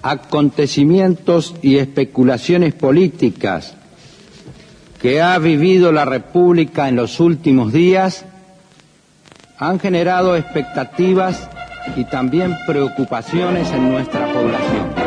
[0.02, 3.76] acontecimientos y especulaciones políticas
[5.02, 8.26] que ha vivido la República en los últimos días
[9.58, 11.50] han generado expectativas
[11.96, 15.01] y también preocupaciones en nuestra población.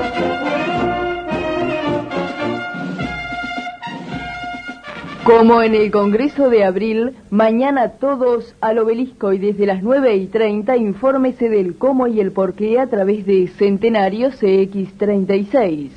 [5.25, 10.27] Como en el Congreso de abril, mañana todos al obelisco y desde las 9 y
[10.27, 15.91] 30 infórmese del cómo y el por qué a través de Centenario CX36,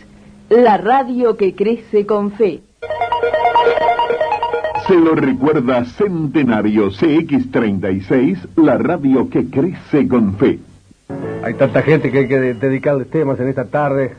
[0.50, 2.62] la radio que crece con fe.
[4.88, 10.60] Se lo recuerda Centenario CX36, la radio que crece con fe.
[11.44, 14.14] Hay tanta gente que hay que de- dedicarles temas en esta tarde.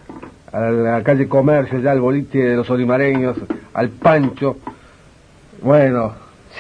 [0.53, 3.37] A la calle Comercio, ya al boliche de los olimareños,
[3.75, 4.57] al Pancho.
[5.61, 6.13] Bueno,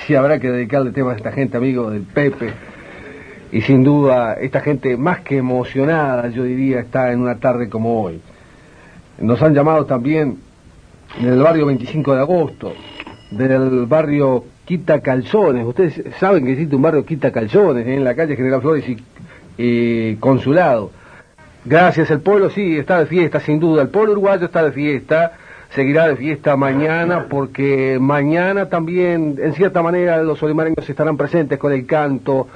[0.07, 2.53] sí habrá que dedicarle temas a esta gente, amigo del Pepe.
[3.53, 8.03] Y sin duda, esta gente más que emocionada, yo diría, está en una tarde como
[8.03, 8.21] hoy.
[9.19, 10.39] Nos han llamado también
[11.21, 12.73] del barrio 25 de agosto,
[13.31, 15.65] del barrio Quita Calzones.
[15.65, 17.95] Ustedes saben que existe un barrio Quita Calzones ¿eh?
[17.95, 18.85] en la calle General Flores
[19.57, 20.91] y Consulado.
[21.65, 23.83] Gracias, el pueblo sí está de fiesta, sin duda.
[23.83, 25.33] El pueblo uruguayo está de fiesta,
[25.71, 31.73] seguirá de fiesta mañana, porque mañana también, en cierta manera, los olimareños estarán presentes con
[31.73, 32.49] el canto.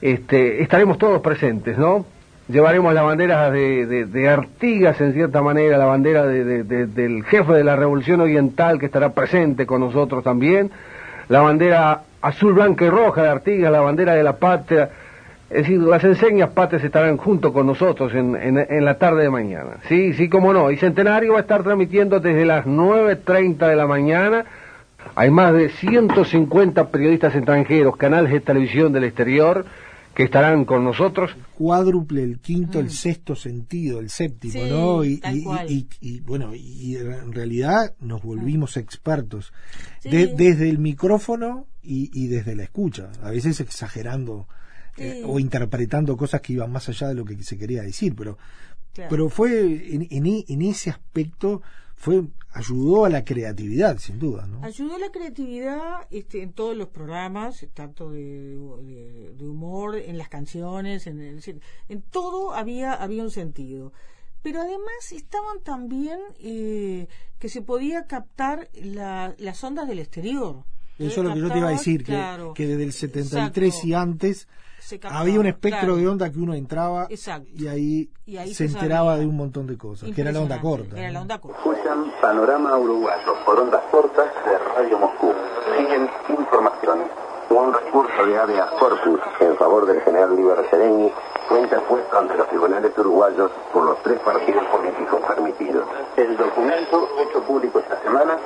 [0.00, 2.04] Este, estaremos todos presentes, ¿no?
[2.48, 6.86] Llevaremos la bandera de, de- de Artigas, en cierta manera, la bandera de- de- de-
[6.86, 10.70] del jefe de la Revolución Oriental, que estará presente con nosotros también.
[11.28, 14.88] La bandera azul, blanca y roja de Artigas, la bandera de la patria.
[15.50, 19.30] Es decir, las enseñas patrias estarán junto con nosotros en, en- en la tarde de
[19.30, 19.78] mañana.
[19.88, 20.70] Sí, sí, cómo no.
[20.70, 24.44] Y Centenario va a estar transmitiendo desde las 9.30 de la mañana.
[25.14, 29.64] Hay más de 150 periodistas extranjeros, canales de televisión del exterior,
[30.14, 31.34] que estarán con nosotros.
[31.54, 35.02] cuádruple, el quinto, el sexto sentido, el séptimo, Sí, ¿no?
[35.04, 35.70] Y, tal y- cual.
[35.70, 39.52] y- y, bueno, y en realidad nos volvimos expertos
[40.00, 40.10] Sí.
[40.10, 44.46] de- desde el micrófono y, y desde la escucha, a veces exagerando
[44.98, 48.38] eh, o interpretando cosas que iban más allá de lo que se quería decir, pero
[48.94, 49.10] Claro.
[49.10, 51.62] pero fue en, en, en ese aspecto
[51.94, 54.64] fue ayudó a la creatividad, sin duda, ¿no?
[54.64, 60.16] Ayudó a la creatividad este, en todos los programas, tanto de, de- de humor, en
[60.18, 61.42] las canciones, en, el-
[61.88, 63.92] en todo había, había un sentido.
[64.42, 67.06] Pero además estaban también eh,
[67.38, 70.64] que se podía captar la- las ondas del exterior.
[70.98, 73.86] Eso es lo que yo te iba a decir, que, que desde el 73 Exacto.
[73.88, 74.48] y antes
[74.88, 75.96] Se captaba, había un espectro claro.
[75.96, 77.48] de onda que uno entraba Exacto.
[77.54, 79.20] y ahí, Y ahí se se enteraba sabía.
[79.20, 80.96] de un montón de cosas, que era la onda corta.
[80.98, 81.12] Era ¿no?
[81.12, 81.58] la onda corta.
[81.58, 85.34] Escuchan Panorama Uruguayo por ondas cortas de Radio Moscú.
[85.76, 87.06] Siguen informaciones.
[87.50, 91.10] Un recurso de habeas corpus en favor del general Líber Sereni
[91.48, 95.84] fue interpuesto ante los tribunales uruguayos por los tres partidos políticos permitidos.
[96.16, 98.38] El documento, hecho público esta semana,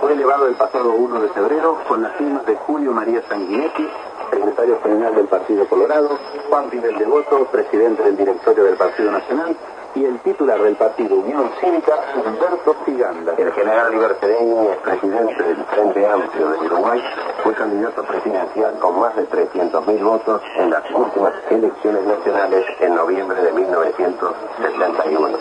[0.00, 3.86] fue elevado el pasado 1 de febrero con las firmas de Julio María Sanguinetti,
[4.32, 6.18] secretario general del Partido Colorado,
[6.48, 9.56] Juan Pinel Devoto, presidente del directorio del Partido Nacional,
[9.94, 13.34] y el titular del partido Unión Cívica, Humberto Figanda.
[13.36, 17.02] El general Libercedeño, presidente del Frente Amplio de Uruguay,
[17.42, 23.42] fue candidato presidencial con más de 300.000 votos en las últimas elecciones nacionales en noviembre
[23.42, 25.38] de 1971.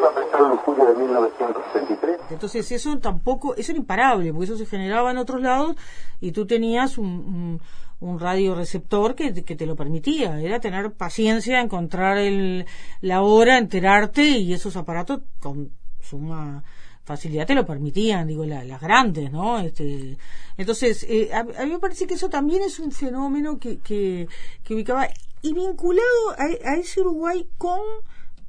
[0.00, 2.20] Fue arrestado en julio de 1963.
[2.30, 5.76] Entonces eso tampoco, eso era imparable, porque eso se generaba en otros lados
[6.20, 7.60] y tú tenías un, un,
[8.00, 12.64] un radioreceptor que, que te lo permitía, era tener paciencia, encontrar el,
[13.00, 16.62] la hora, enterarte y esos aparatos con suma
[17.04, 19.58] facilidad te lo permitían, digo, la- las grandes, ¿no?
[19.60, 20.16] Este,
[20.58, 24.28] entonces, eh, a, a mí me parece que eso también es un fenómeno que, que,
[24.62, 25.08] que ubicaba
[25.42, 27.80] y vinculado a, a ese Uruguay con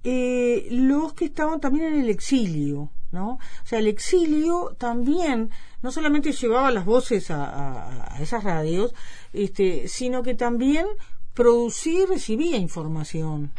[0.04, 3.32] eh, los que estaban también en el exilio, ¿no?
[3.34, 5.52] O sea, el exilio también
[5.82, 8.94] no solamente llevaba las voces a, esas radios,
[9.34, 10.86] este, sino que también
[11.34, 13.52] producía y recibía información.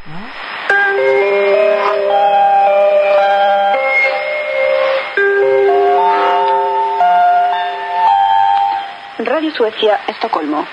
[9.19, 10.67] Radio Suecia, Estocolmo.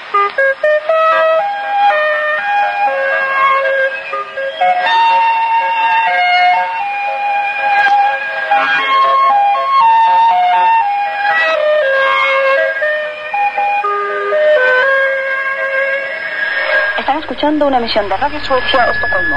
[17.30, 19.36] Escuchando una emisión de Radio Suecia, Estocolmo.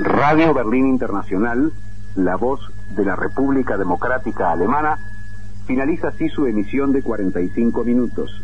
[0.00, 1.72] Radio Berlín Internacional,
[2.16, 2.60] la voz
[2.96, 4.98] de la República Democrática Alemana,
[5.68, 8.42] finaliza así su emisión de 45 minutos.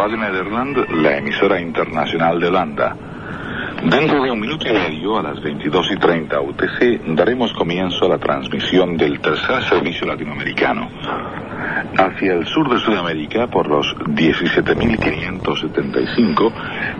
[0.00, 2.96] Radio Nederland, la emisora internacional de Holanda.
[3.84, 8.08] Dentro de un minuto y medio, a las 22 y 30 UTC, daremos comienzo a
[8.08, 10.88] la transmisión del tercer servicio latinoamericano.
[11.98, 16.52] Hacia el sur de Sudamérica, por los 17.575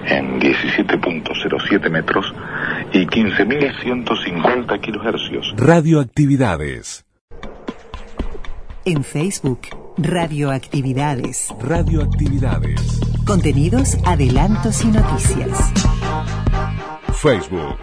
[0.04, 2.34] en 17.07 metros
[2.92, 5.54] y 15.150 kilohercios.
[5.56, 7.06] Radioactividades.
[8.84, 11.54] En Facebook, Radioactividades.
[11.60, 13.00] Radioactividades.
[13.26, 15.72] Contenidos, adelantos y noticias.
[17.12, 17.76] Facebook,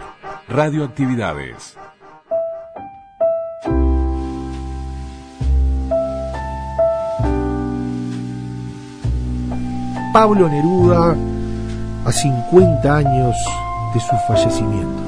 [0.48, 1.76] Radioactividades.
[10.12, 11.16] Pablo Neruda
[12.04, 13.36] a 50 años
[13.94, 15.07] de su fallecimiento.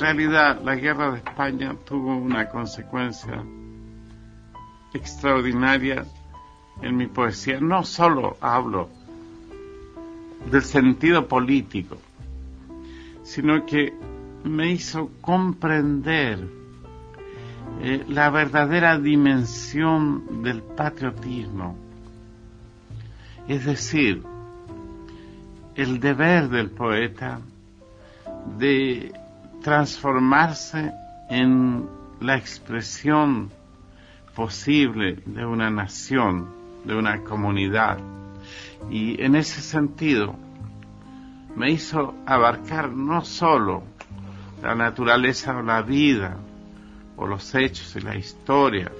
[0.00, 3.44] Realidad, la guerra de España tuvo una consecuencia
[4.94, 6.04] extraordinaria
[6.82, 7.60] en mi poesía.
[7.60, 8.88] No solo hablo
[10.50, 11.98] del sentido político,
[13.22, 13.92] sino que
[14.42, 16.48] me hizo comprender
[17.82, 21.76] eh, la verdadera dimensión del patriotismo.
[23.46, 24.22] Es decir,
[25.74, 27.40] el deber del poeta
[28.58, 29.12] de
[29.62, 30.92] transformarse
[31.28, 31.88] en
[32.20, 33.50] la expresión
[34.34, 36.48] posible de una nación,
[36.84, 37.98] de una comunidad.
[38.90, 40.34] Y en ese sentido
[41.54, 43.82] me hizo abarcar no solo
[44.62, 46.36] la naturaleza o la vida,
[47.16, 48.90] o los hechos y la historia,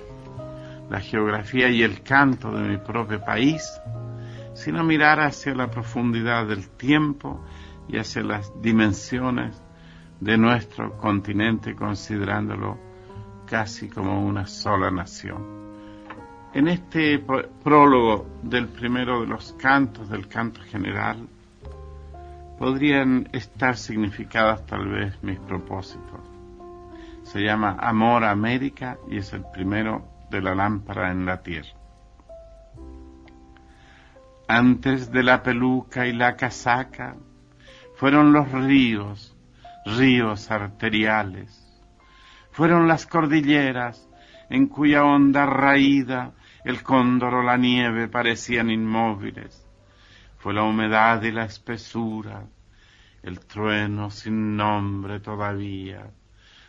[0.90, 3.62] la geografía y el canto de mi propio país,
[4.54, 7.42] sino mirar hacia la profundidad del tiempo
[7.88, 9.56] y hacia las dimensiones
[10.20, 12.78] de nuestro continente considerándolo
[13.46, 15.60] casi como una sola nación.
[16.52, 21.28] En este prólogo del primero de los cantos del canto general
[22.58, 26.20] podrían estar significadas tal vez mis propósitos.
[27.22, 31.70] Se llama Amor a América y es el primero de la lámpara en la tierra.
[34.46, 37.16] Antes de la peluca y la casaca
[37.94, 39.36] fueron los ríos,
[39.85, 41.66] ríos arteriales.
[42.51, 44.09] Fueron las cordilleras
[44.49, 46.33] en cuya onda raída
[46.64, 49.66] el cóndor o la nieve parecían inmóviles.
[50.39, 52.45] Fue la humedad y la espesura,
[53.22, 56.11] el trueno sin nombre todavía,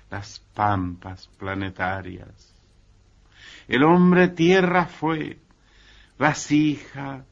[0.09, 2.53] las pampas planetarias.
[3.68, 5.39] El hombre tierra fue,
[6.18, 7.24] vasija,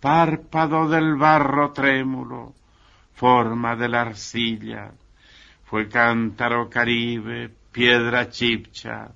[0.00, 2.54] párpado del barro trémulo,
[3.14, 4.92] forma de la arcilla,
[5.66, 9.12] fue cántaro caribe, piedra chipcha,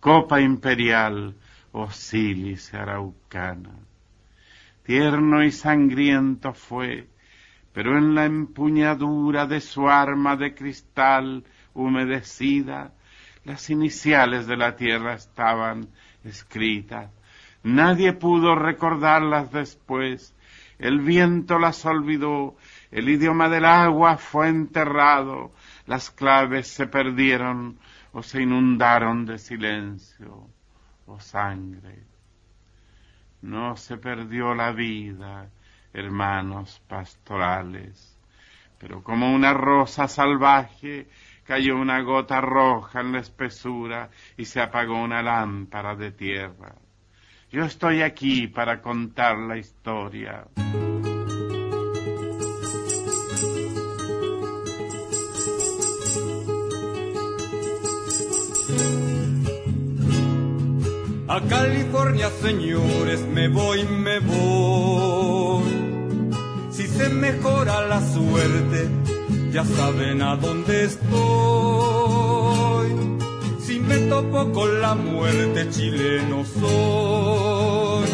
[0.00, 1.34] copa imperial
[1.72, 3.70] o sílice araucana.
[4.82, 7.08] Tierno y sangriento fue,
[7.72, 12.92] pero en la empuñadura de su arma de cristal humedecida,
[13.44, 15.88] las iniciales de la tierra estaban
[16.24, 17.10] escritas.
[17.62, 20.34] Nadie pudo recordarlas después.
[20.78, 22.56] El viento las olvidó,
[22.90, 25.52] el idioma del agua fue enterrado,
[25.86, 27.78] las claves se perdieron
[28.12, 30.48] o se inundaron de silencio
[31.06, 32.04] o sangre.
[33.42, 35.48] No se perdió la vida,
[35.92, 38.18] hermanos pastorales,
[38.78, 41.08] pero como una rosa salvaje
[41.44, 46.74] cayó una gota roja en la espesura y se apagó una lámpara de tierra.
[47.50, 50.44] Yo estoy aquí para contar la historia.
[61.36, 65.64] A California, señores, me voy, me voy.
[66.70, 68.88] Si se mejora la suerte,
[69.52, 71.08] ya saben a dónde estoy.
[73.60, 78.08] Si me topo con la muerte, chileno soy.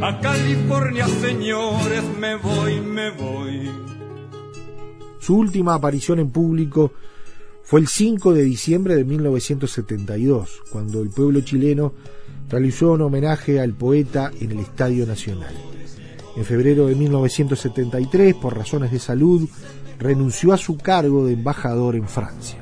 [0.00, 3.68] A California, señores, me voy, me voy.
[5.18, 6.92] Su última aparición en público
[7.72, 11.94] fue el 5 de diciembre de 1972, cuando el pueblo chileno
[12.50, 15.54] realizó un homenaje al poeta en el Estadio Nacional.
[16.36, 19.48] En febrero de 1973, por razones de salud,
[19.98, 22.58] renunció a su cargo de embajador en Francia.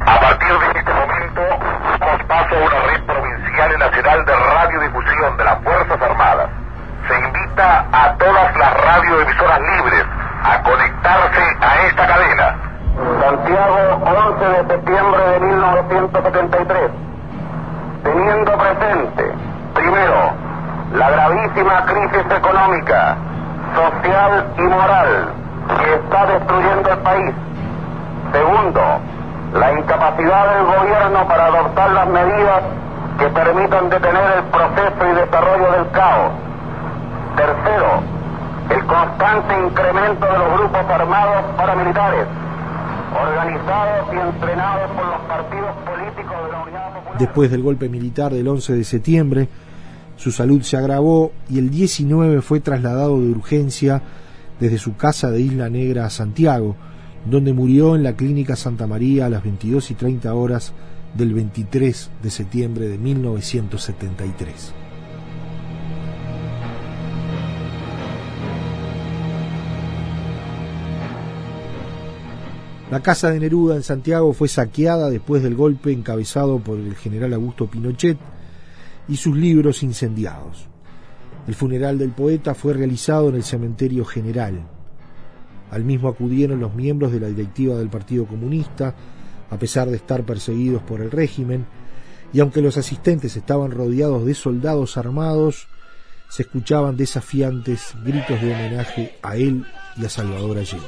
[0.00, 1.42] A partir de este momento,
[2.00, 6.50] damos paso a una red provincial y nacional de radiodifusión de las Fuerzas Armadas.
[7.08, 10.15] Se invita a todas las radioemisoras libres
[10.46, 12.56] a conectarse a esta cadena.
[13.20, 16.90] Santiago, 11 de septiembre de 1973.
[18.04, 19.32] Teniendo presente,
[19.74, 20.32] primero,
[20.94, 23.16] la gravísima crisis económica,
[23.74, 25.28] social y moral
[25.80, 27.34] que está destruyendo el país.
[28.32, 28.80] Segundo,
[29.52, 32.62] la incapacidad del gobierno para adoptar las medidas
[33.18, 36.32] que permitan detener el proceso y desarrollo del caos.
[37.36, 38.15] Tercero,
[38.70, 42.26] el constante incremento de los grupos armados paramilitares,
[43.14, 47.18] organizados y entrenados por los partidos políticos de la Unidad Popular.
[47.18, 49.48] Después del golpe militar del 11 de septiembre,
[50.16, 54.02] su salud se agravó y el 19 fue trasladado de urgencia
[54.58, 56.74] desde su casa de Isla Negra a Santiago,
[57.24, 60.72] donde murió en la Clínica Santa María a las 22 y 30 horas
[61.14, 64.85] del 23 de septiembre de 1973.
[72.90, 77.32] La casa de Neruda en Santiago fue saqueada después del golpe encabezado por el general
[77.32, 78.16] Augusto Pinochet
[79.08, 80.68] y sus libros incendiados.
[81.48, 84.68] El funeral del poeta fue realizado en el cementerio general.
[85.72, 88.94] Al mismo acudieron los miembros de la directiva del Partido Comunista,
[89.50, 91.66] a pesar de estar perseguidos por el régimen,
[92.32, 95.66] y aunque los asistentes estaban rodeados de soldados armados,
[96.28, 99.64] se escuchaban desafiantes gritos de homenaje a él
[99.96, 100.86] y a Salvador Allende.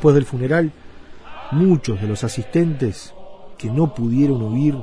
[0.00, 0.72] Después del funeral,
[1.50, 3.12] muchos de los asistentes
[3.58, 4.74] que no pudieron huir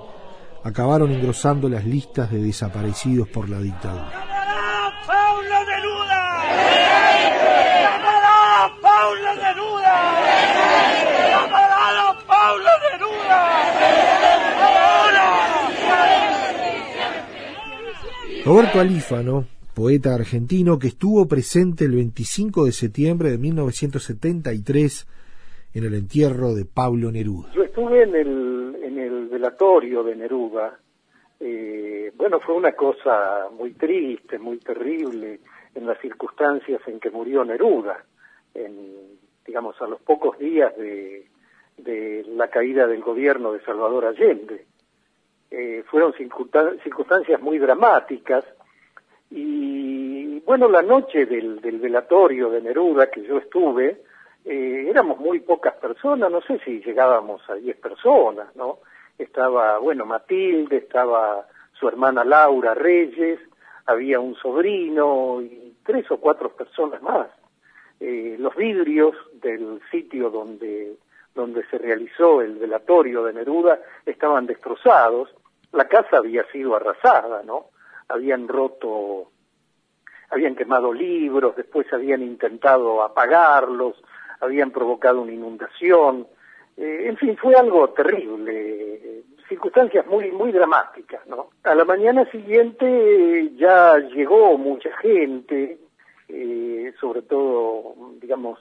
[0.64, 4.12] acabaron engrosando las listas de desaparecidos por la dictadura.
[18.46, 19.48] Roberto Alífano,
[19.78, 25.08] poeta argentino que estuvo presente el 25 de septiembre de 1973
[25.76, 27.52] en el entierro de Pablo Neruda.
[27.54, 30.80] Yo estuve en el, en el velatorio de Neruda.
[31.40, 35.42] Eh, bueno, fue una cosa muy triste, muy terrible
[35.76, 38.04] en las circunstancias en que murió Neruda,
[38.56, 41.28] en, digamos, a los pocos días de,
[41.78, 44.66] de la caída del gobierno de Salvador Allende.
[45.52, 48.44] Eh, fueron circunstancias muy dramáticas
[49.30, 54.02] y bueno, la noche del, del velatorio de Neruda que yo estuve,
[54.46, 58.80] eh, éramos muy pocas personas, no sé si llegábamos a 10 personas, ¿no?
[59.18, 63.40] Estaba, bueno, Matilde, estaba su hermana Laura Reyes,
[63.86, 67.28] había un sobrino y tres o cuatro personas más.
[68.00, 70.96] Eh, los vidrios del sitio donde,
[71.36, 75.30] donde se realizó el velatorio de Neruda estaban destrozados,
[75.74, 77.66] la casa había sido arrasada, ¿no?
[78.10, 79.32] Habían roto,
[80.30, 84.02] habían quemado libros, después habían intentado apagarlos,
[84.40, 86.28] habían provocado una inundación,
[86.78, 91.50] eh, en fin, fue algo terrible, circunstancias muy muy dramáticas, ¿no?
[91.64, 95.80] A la mañana siguiente ya llegó mucha gente,
[96.28, 98.60] eh, sobre todo, digamos,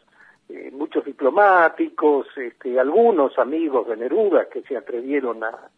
[0.48, 5.70] eh, muchos diplomáticos, este, algunos amigos de Neruda que se atrevieron a,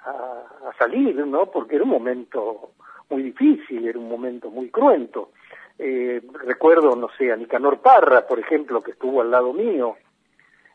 [0.00, 1.46] a, salir, ¿no?
[1.50, 2.70] Porque era un momento
[3.10, 5.30] muy difícil, era un momento muy cruento.
[5.78, 9.96] Eh, recuerdo, no sé, a Nicanor Parra, por ejemplo, que estuvo al lado mío.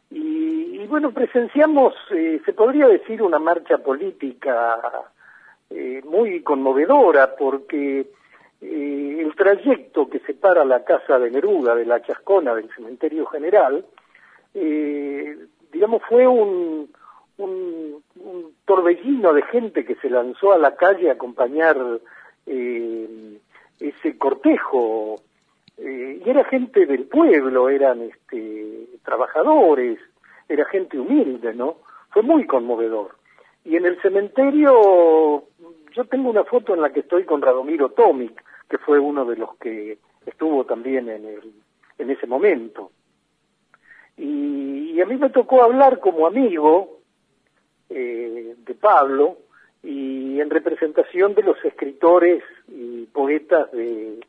[0.09, 4.79] Y, y bueno, presenciamos, eh, se podría decir, una marcha política
[5.69, 8.07] eh, muy conmovedora, porque
[8.61, 13.85] eh, el trayecto que separa la casa de Neruda de la Chascona del cementerio general,
[14.53, 15.35] eh,
[15.71, 16.91] digamos, fue un,
[17.37, 21.77] un, un, torbellino de gente que se lanzó a la calle a acompañar
[22.45, 23.37] eh,
[23.79, 25.15] ese cortejo.
[25.77, 29.99] Eh, y era gente del pueblo, eran este, trabajadores,
[30.47, 31.77] era gente humilde, ¿no?
[32.11, 33.15] Fue muy conmovedor.
[33.63, 35.45] Y en el cementerio,
[35.93, 39.37] yo tengo una foto en la que estoy con Radomiro Tomic, que fue uno de
[39.37, 41.53] los que estuvo también en, el,
[41.97, 42.91] en ese momento.
[44.17, 46.99] Y, y a mí me tocó hablar como amigo
[47.89, 49.37] eh, de Pablo
[49.83, 54.19] y en representación de los escritores y poetas de,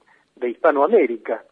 [0.45, 1.45] Hispanoamérica.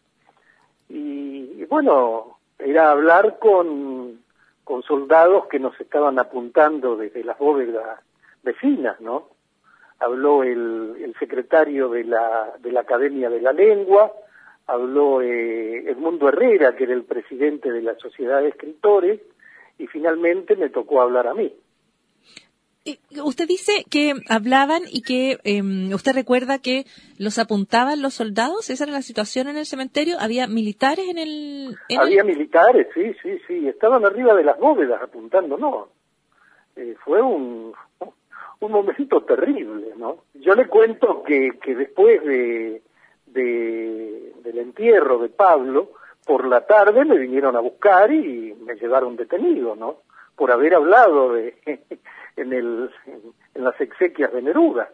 [0.89, 4.19] Y, bueno, era hablar con,
[4.65, 8.01] con soldados que nos estaban apuntando desde las bóvedas
[8.43, 9.29] vecinas, ¿no?
[10.01, 14.11] habló el, el secretario de la, de la Academia de la Lengua,
[14.65, 19.21] habló eh, Edmundo Herrera, que era el presidente de la Sociedad de Escritores,
[19.77, 21.53] y finalmente me tocó hablar a mí.
[23.23, 26.85] Usted dice que hablaban y que eh, usted recuerda que
[27.19, 28.71] los apuntaban los soldados.
[28.71, 30.17] ¿Esa era la situación en el cementerio?
[30.19, 31.75] ¿Había militares en el...?
[31.95, 33.67] Había militares, sí, sí, sí.
[33.67, 35.89] Estaban arriba de las bóvedas apuntándonos.
[36.75, 37.71] Eh, fue un,
[38.61, 40.23] un momento terrible, ¿no?
[40.33, 42.81] Yo le cuento que, que después de,
[43.27, 45.91] de, del entierro de Pablo,
[46.25, 49.97] por la tarde me vinieron a buscar y me llevaron detenido, ¿no?
[50.35, 51.55] Por haber hablado de,
[52.35, 52.89] en, el,
[53.55, 54.89] en las exequias de Neruda.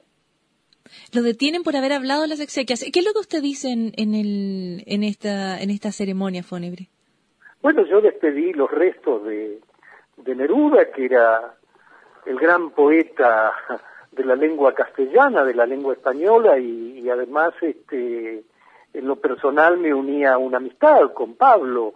[1.14, 2.84] Lo detienen por haber hablado de las exequias.
[2.92, 6.88] ¿Qué es lo que usted dice en, en, el, en, esta, en esta ceremonia fúnebre?
[7.62, 9.60] Bueno, yo despedí los restos de,
[10.18, 11.56] de Neruda, que era
[12.26, 13.54] el gran poeta
[14.12, 18.44] de la lengua castellana, de la lengua española y, y, además este
[18.94, 21.94] en lo personal me unía una amistad con Pablo.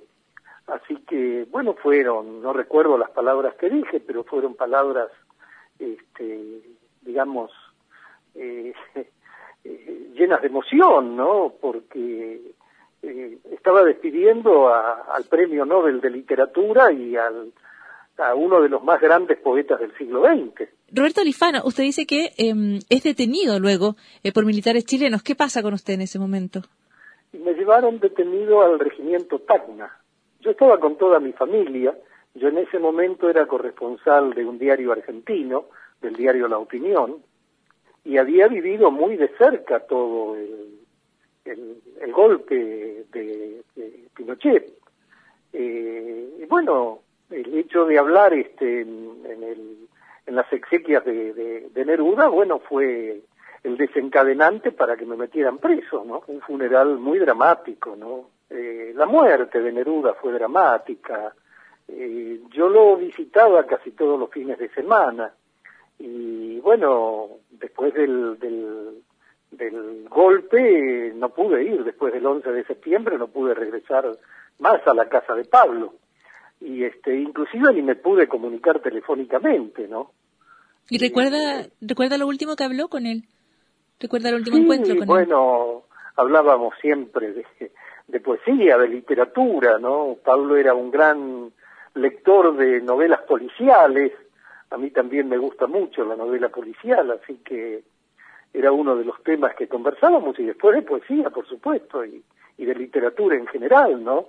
[0.68, 5.10] Así que bueno, fueron, no recuerdo las palabras que dije, pero fueron palabras
[5.82, 6.62] este
[7.02, 7.52] digamos
[8.36, 8.74] eh,
[9.64, 11.54] eh, llenas de emoción, ¿no?
[11.60, 12.42] Porque
[13.04, 17.52] eh, estaba despidiendo a, al Premio Nobel de Literatura y al
[18.22, 20.70] a uno de los más grandes poetas del siglo XX.
[20.92, 25.24] Roberto Lifano, usted dice que eh, es detenido luego eh, por militares chilenos.
[25.24, 26.62] ¿Qué pasa con usted en ese momento?
[27.34, 29.98] Y me llevaron detenido al regimiento Tacna.
[30.42, 31.96] Yo estaba con toda mi familia.
[32.34, 35.66] Yo en ese momento era corresponsal de un diario argentino,
[36.02, 37.18] del diario La Opinión,
[38.04, 43.62] y había vivido muy de cerca todo el, golpe de,
[44.16, 44.74] Pinochet.
[45.54, 49.88] Eh, y bueno, el hecho de hablar este en, en, el,
[50.26, 53.22] en las exequias de, de, de, Neruda, bueno, fue
[53.64, 56.24] el desencadenante para que me metieran preso, ¿no?
[56.28, 58.30] Un funeral muy dramático, ¿no?
[58.50, 61.34] Eh, la muerte de Neruda fue dramática.
[61.92, 65.34] Eh, yo lo visitaba casi todos los fines de semana.
[66.00, 69.04] Y bueno, después del, del,
[69.52, 74.06] del golpe no pude ir, después del 11 de septiembre no pude regresar
[74.60, 75.94] más a la casa de Pablo
[76.62, 80.12] y este inclusive ni me pude comunicar telefónicamente, ¿no?
[80.90, 83.24] ¿Y recuerda recuerda lo último que habló con él?
[84.00, 85.28] ¿Recuerda el último sí, encuentro con bueno, él?
[85.28, 85.84] Bueno,
[86.16, 87.46] hablábamos siempre de,
[88.08, 90.18] de poesía, de literatura, ¿no?
[90.24, 91.52] Pablo era un gran
[91.96, 94.14] lector de novelas policiales,
[94.70, 97.84] a mí también me gusta mucho la novela policial, así que
[98.54, 102.24] era uno de los temas que conversábamos y después de poesía, por supuesto, y,
[102.58, 104.28] y de literatura en general, ¿no?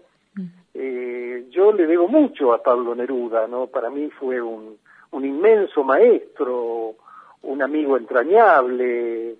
[0.75, 3.67] Eh, yo le debo mucho a Pablo Neruda, ¿no?
[3.67, 4.79] Para mí fue un,
[5.11, 6.95] un inmenso maestro,
[7.43, 9.37] un amigo entrañable,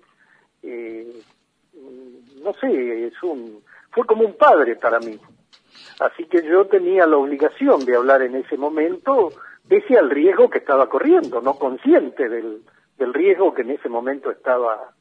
[0.61, 1.13] eh,
[2.43, 5.19] no sé, es un, fue como un padre para mí.
[5.99, 9.31] Así que yo tenía la obligación de hablar en ese momento,
[9.67, 12.61] pese al riesgo que estaba corriendo, no consciente del,
[12.97, 14.91] del riesgo que en ese momento estaba,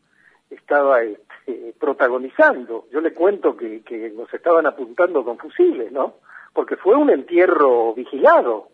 [0.51, 2.87] estaba este, protagonizando.
[2.91, 6.17] Yo le cuento que, que nos estaban apuntando con fusiles, ¿no?
[6.53, 8.69] Porque fue un entierro vigilado.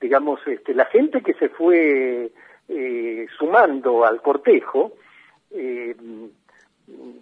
[0.00, 2.30] Digamos, este, la gente que se fue
[2.68, 4.92] eh, sumando al cortejo,
[5.50, 5.96] eh,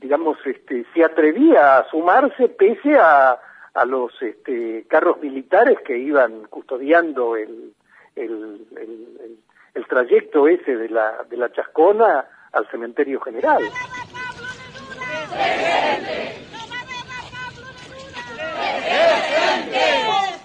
[0.00, 3.38] digamos, este, se atrevía a sumarse pese a,
[3.76, 7.74] a los este, carros militares que iban custodiando el,
[8.16, 9.38] el, el,
[9.74, 13.62] el, trayecto ese de la, de la Chascona al cementerio general.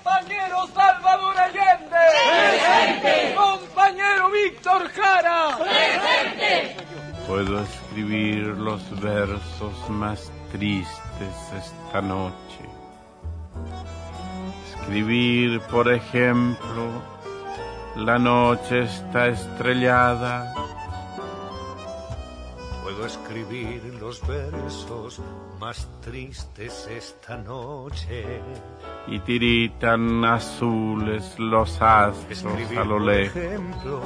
[0.03, 1.97] Compañero Salvador Allende.
[3.35, 5.57] Compañero Víctor Jara.
[7.27, 12.80] Puedo escribir los versos más tristes esta noche.
[14.91, 16.91] Escribir, por ejemplo,
[17.95, 20.53] la noche está estrellada.
[22.83, 25.21] Puedo escribir los versos
[25.61, 28.41] más tristes esta noche.
[29.07, 32.43] Y tiritan azules los astros
[32.77, 33.37] a lo lejos.
[33.37, 34.01] ejemplo,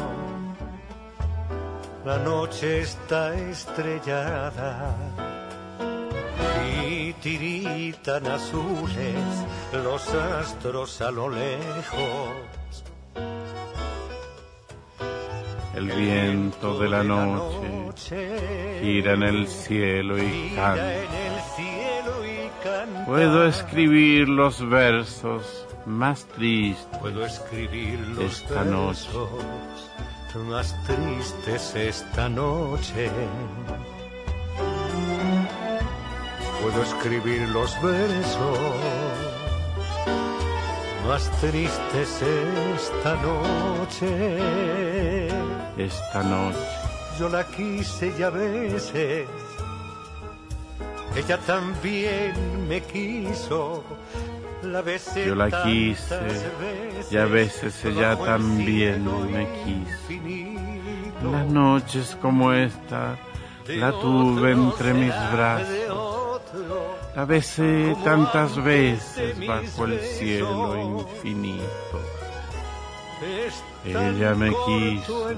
[2.05, 5.24] la noche está estrellada
[7.21, 12.83] tiritan azules los astros a lo lejos.
[15.75, 20.93] El viento de la noche gira en el cielo y canta.
[23.05, 29.09] Puedo escribir los versos más tristes Puedo escribir los esta noche.
[30.47, 33.09] más tristes esta noche.
[36.65, 38.59] Puedo escribir los versos
[41.07, 42.23] más tristes
[42.73, 44.47] esta noche.
[45.77, 46.57] Esta noche
[47.19, 49.27] Yo la quise y a veces
[51.15, 53.83] ella también me quiso.
[54.63, 60.11] La besé yo la quise veces y a veces ella también me quiso.
[60.11, 61.31] infinito.
[61.31, 63.17] Las noches como esta
[63.67, 66.24] la tuve entre mis brazos.
[67.15, 71.65] La besé tantas veces bajo el cielo infinito.
[73.85, 75.29] Ella me quiso,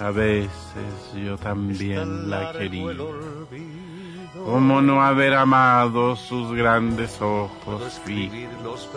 [0.00, 2.94] a veces yo también la quería.
[4.44, 8.90] ¿Cómo no haber amado sus grandes ojos fijos?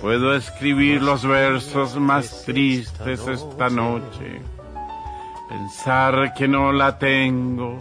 [0.00, 4.42] Puedo escribir los versos más tristes esta noche.
[5.48, 7.78] Pensar que no la tengo,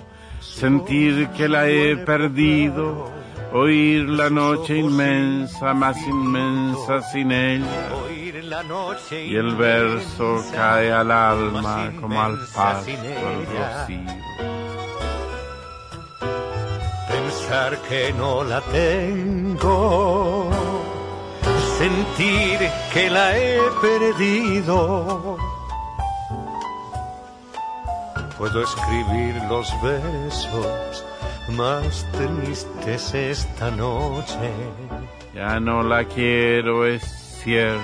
[0.54, 3.12] sentir que la he perdido,
[3.54, 7.90] oír la noche inmensa, más inmensa sin ella.
[9.12, 14.38] Y el verso cae al alma como al pasto rocío.
[17.38, 20.50] pensar que no la tengo,
[21.78, 22.60] sentir
[22.94, 25.37] que la he perdido.
[28.38, 31.04] Puedo escribir los versos
[31.50, 34.52] más tristes esta noche.
[35.34, 37.04] Ya no la quiero, es
[37.44, 37.82] cierto,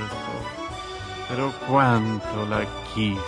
[1.27, 3.19] pero cuánto la quise.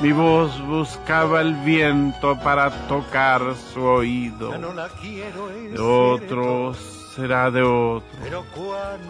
[0.00, 4.50] Mi voz buscaba el viento para tocar su oído.
[4.50, 8.44] Ya no la quiero, es De otro cierto, será de otro,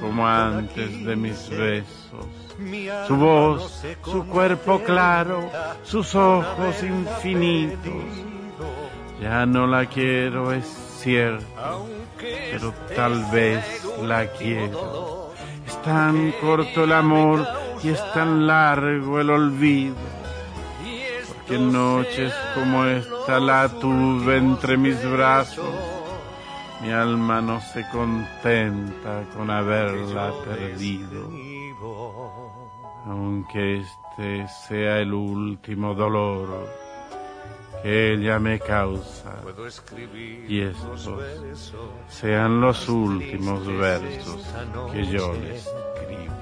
[0.01, 2.42] como antes de mis besos.
[3.07, 5.51] Su voz, su cuerpo claro,
[5.83, 7.93] sus ojos infinitos.
[9.21, 10.67] Ya no la quiero, es
[10.99, 11.45] cierto,
[12.19, 15.33] pero tal vez la quiero.
[15.67, 17.47] Es tan corto el amor
[17.83, 19.97] y es tan largo el olvido.
[21.29, 25.75] Porque noches como esta la tuve entre mis brazos.
[26.81, 31.31] Mi alma no se contenta con haberla perdido.
[33.07, 36.69] Aunque este sea el último dolor
[37.83, 41.11] que ella me causa Puedo escribir y estos
[42.09, 44.41] sean los últimos versos
[44.93, 46.33] que yo le escribo.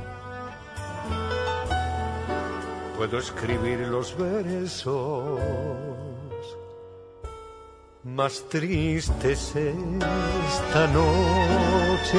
[2.98, 5.40] Puedo escribir los versos
[8.04, 12.18] más tristes esta noche.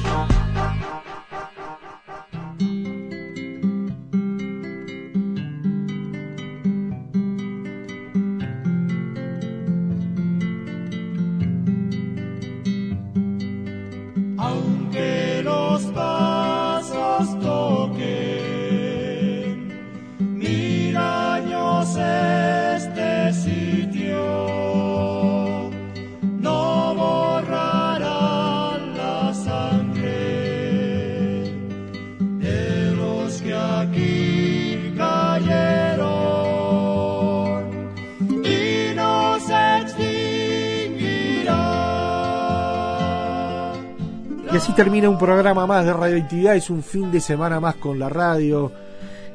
[44.75, 48.71] Termina un programa más de radioactividad, es un fin de semana más con la radio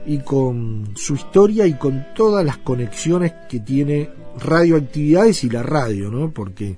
[0.05, 4.11] y con su historia y con todas las conexiones que tiene
[4.41, 6.30] radioactividades y la radio, ¿no?
[6.30, 6.76] Porque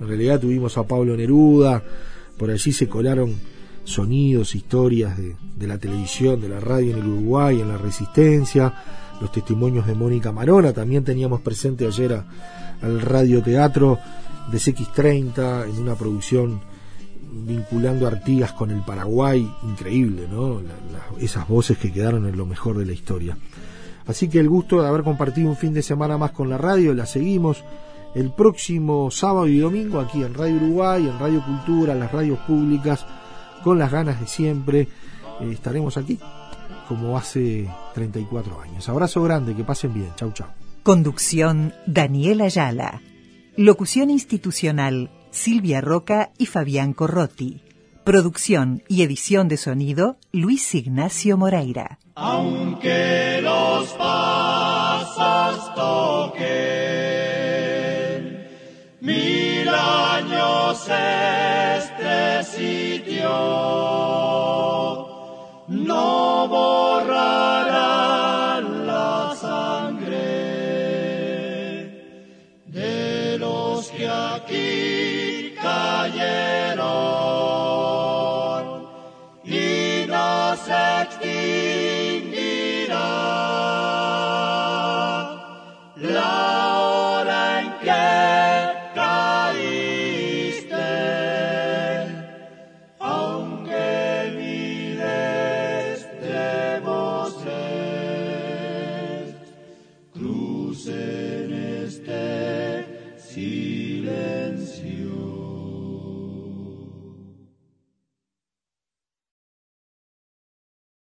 [0.00, 1.82] en realidad tuvimos a Pablo Neruda,
[2.38, 3.34] por allí se colaron
[3.84, 8.72] sonidos, historias de, de la televisión, de la radio en el Uruguay, en la Resistencia,
[9.20, 12.24] los testimonios de Mónica Marona, también teníamos presente ayer a-
[12.82, 13.98] al radioteatro
[14.50, 16.60] de CX30 en una producción
[17.44, 20.60] vinculando Artigas con el Paraguay, increíble, ¿no?
[21.20, 23.36] Esas voces que quedaron en lo mejor de la historia.
[24.06, 26.94] Así que el gusto de haber compartido un fin de semana más con la radio,
[26.94, 27.64] la seguimos
[28.14, 33.04] el próximo sábado y domingo aquí en Radio Uruguay, en Radio Cultura, las radios públicas,
[33.62, 34.88] con las ganas de siempre.
[35.40, 36.18] Eh, estaremos aquí
[36.88, 38.88] como hace 34 años.
[38.88, 40.10] Abrazo grande, que pasen bien.
[40.16, 40.46] Chau, chau.
[40.82, 43.02] Conducción Daniel Ayala.
[43.56, 47.60] Locución institucional Silvia Roca y Fabián Corrotti.
[48.04, 51.98] Producción y edición de sonido Luis Ignacio Moreira.
[52.14, 56.46] Aunque los pasos toquen
[59.02, 63.95] mil años este sitio.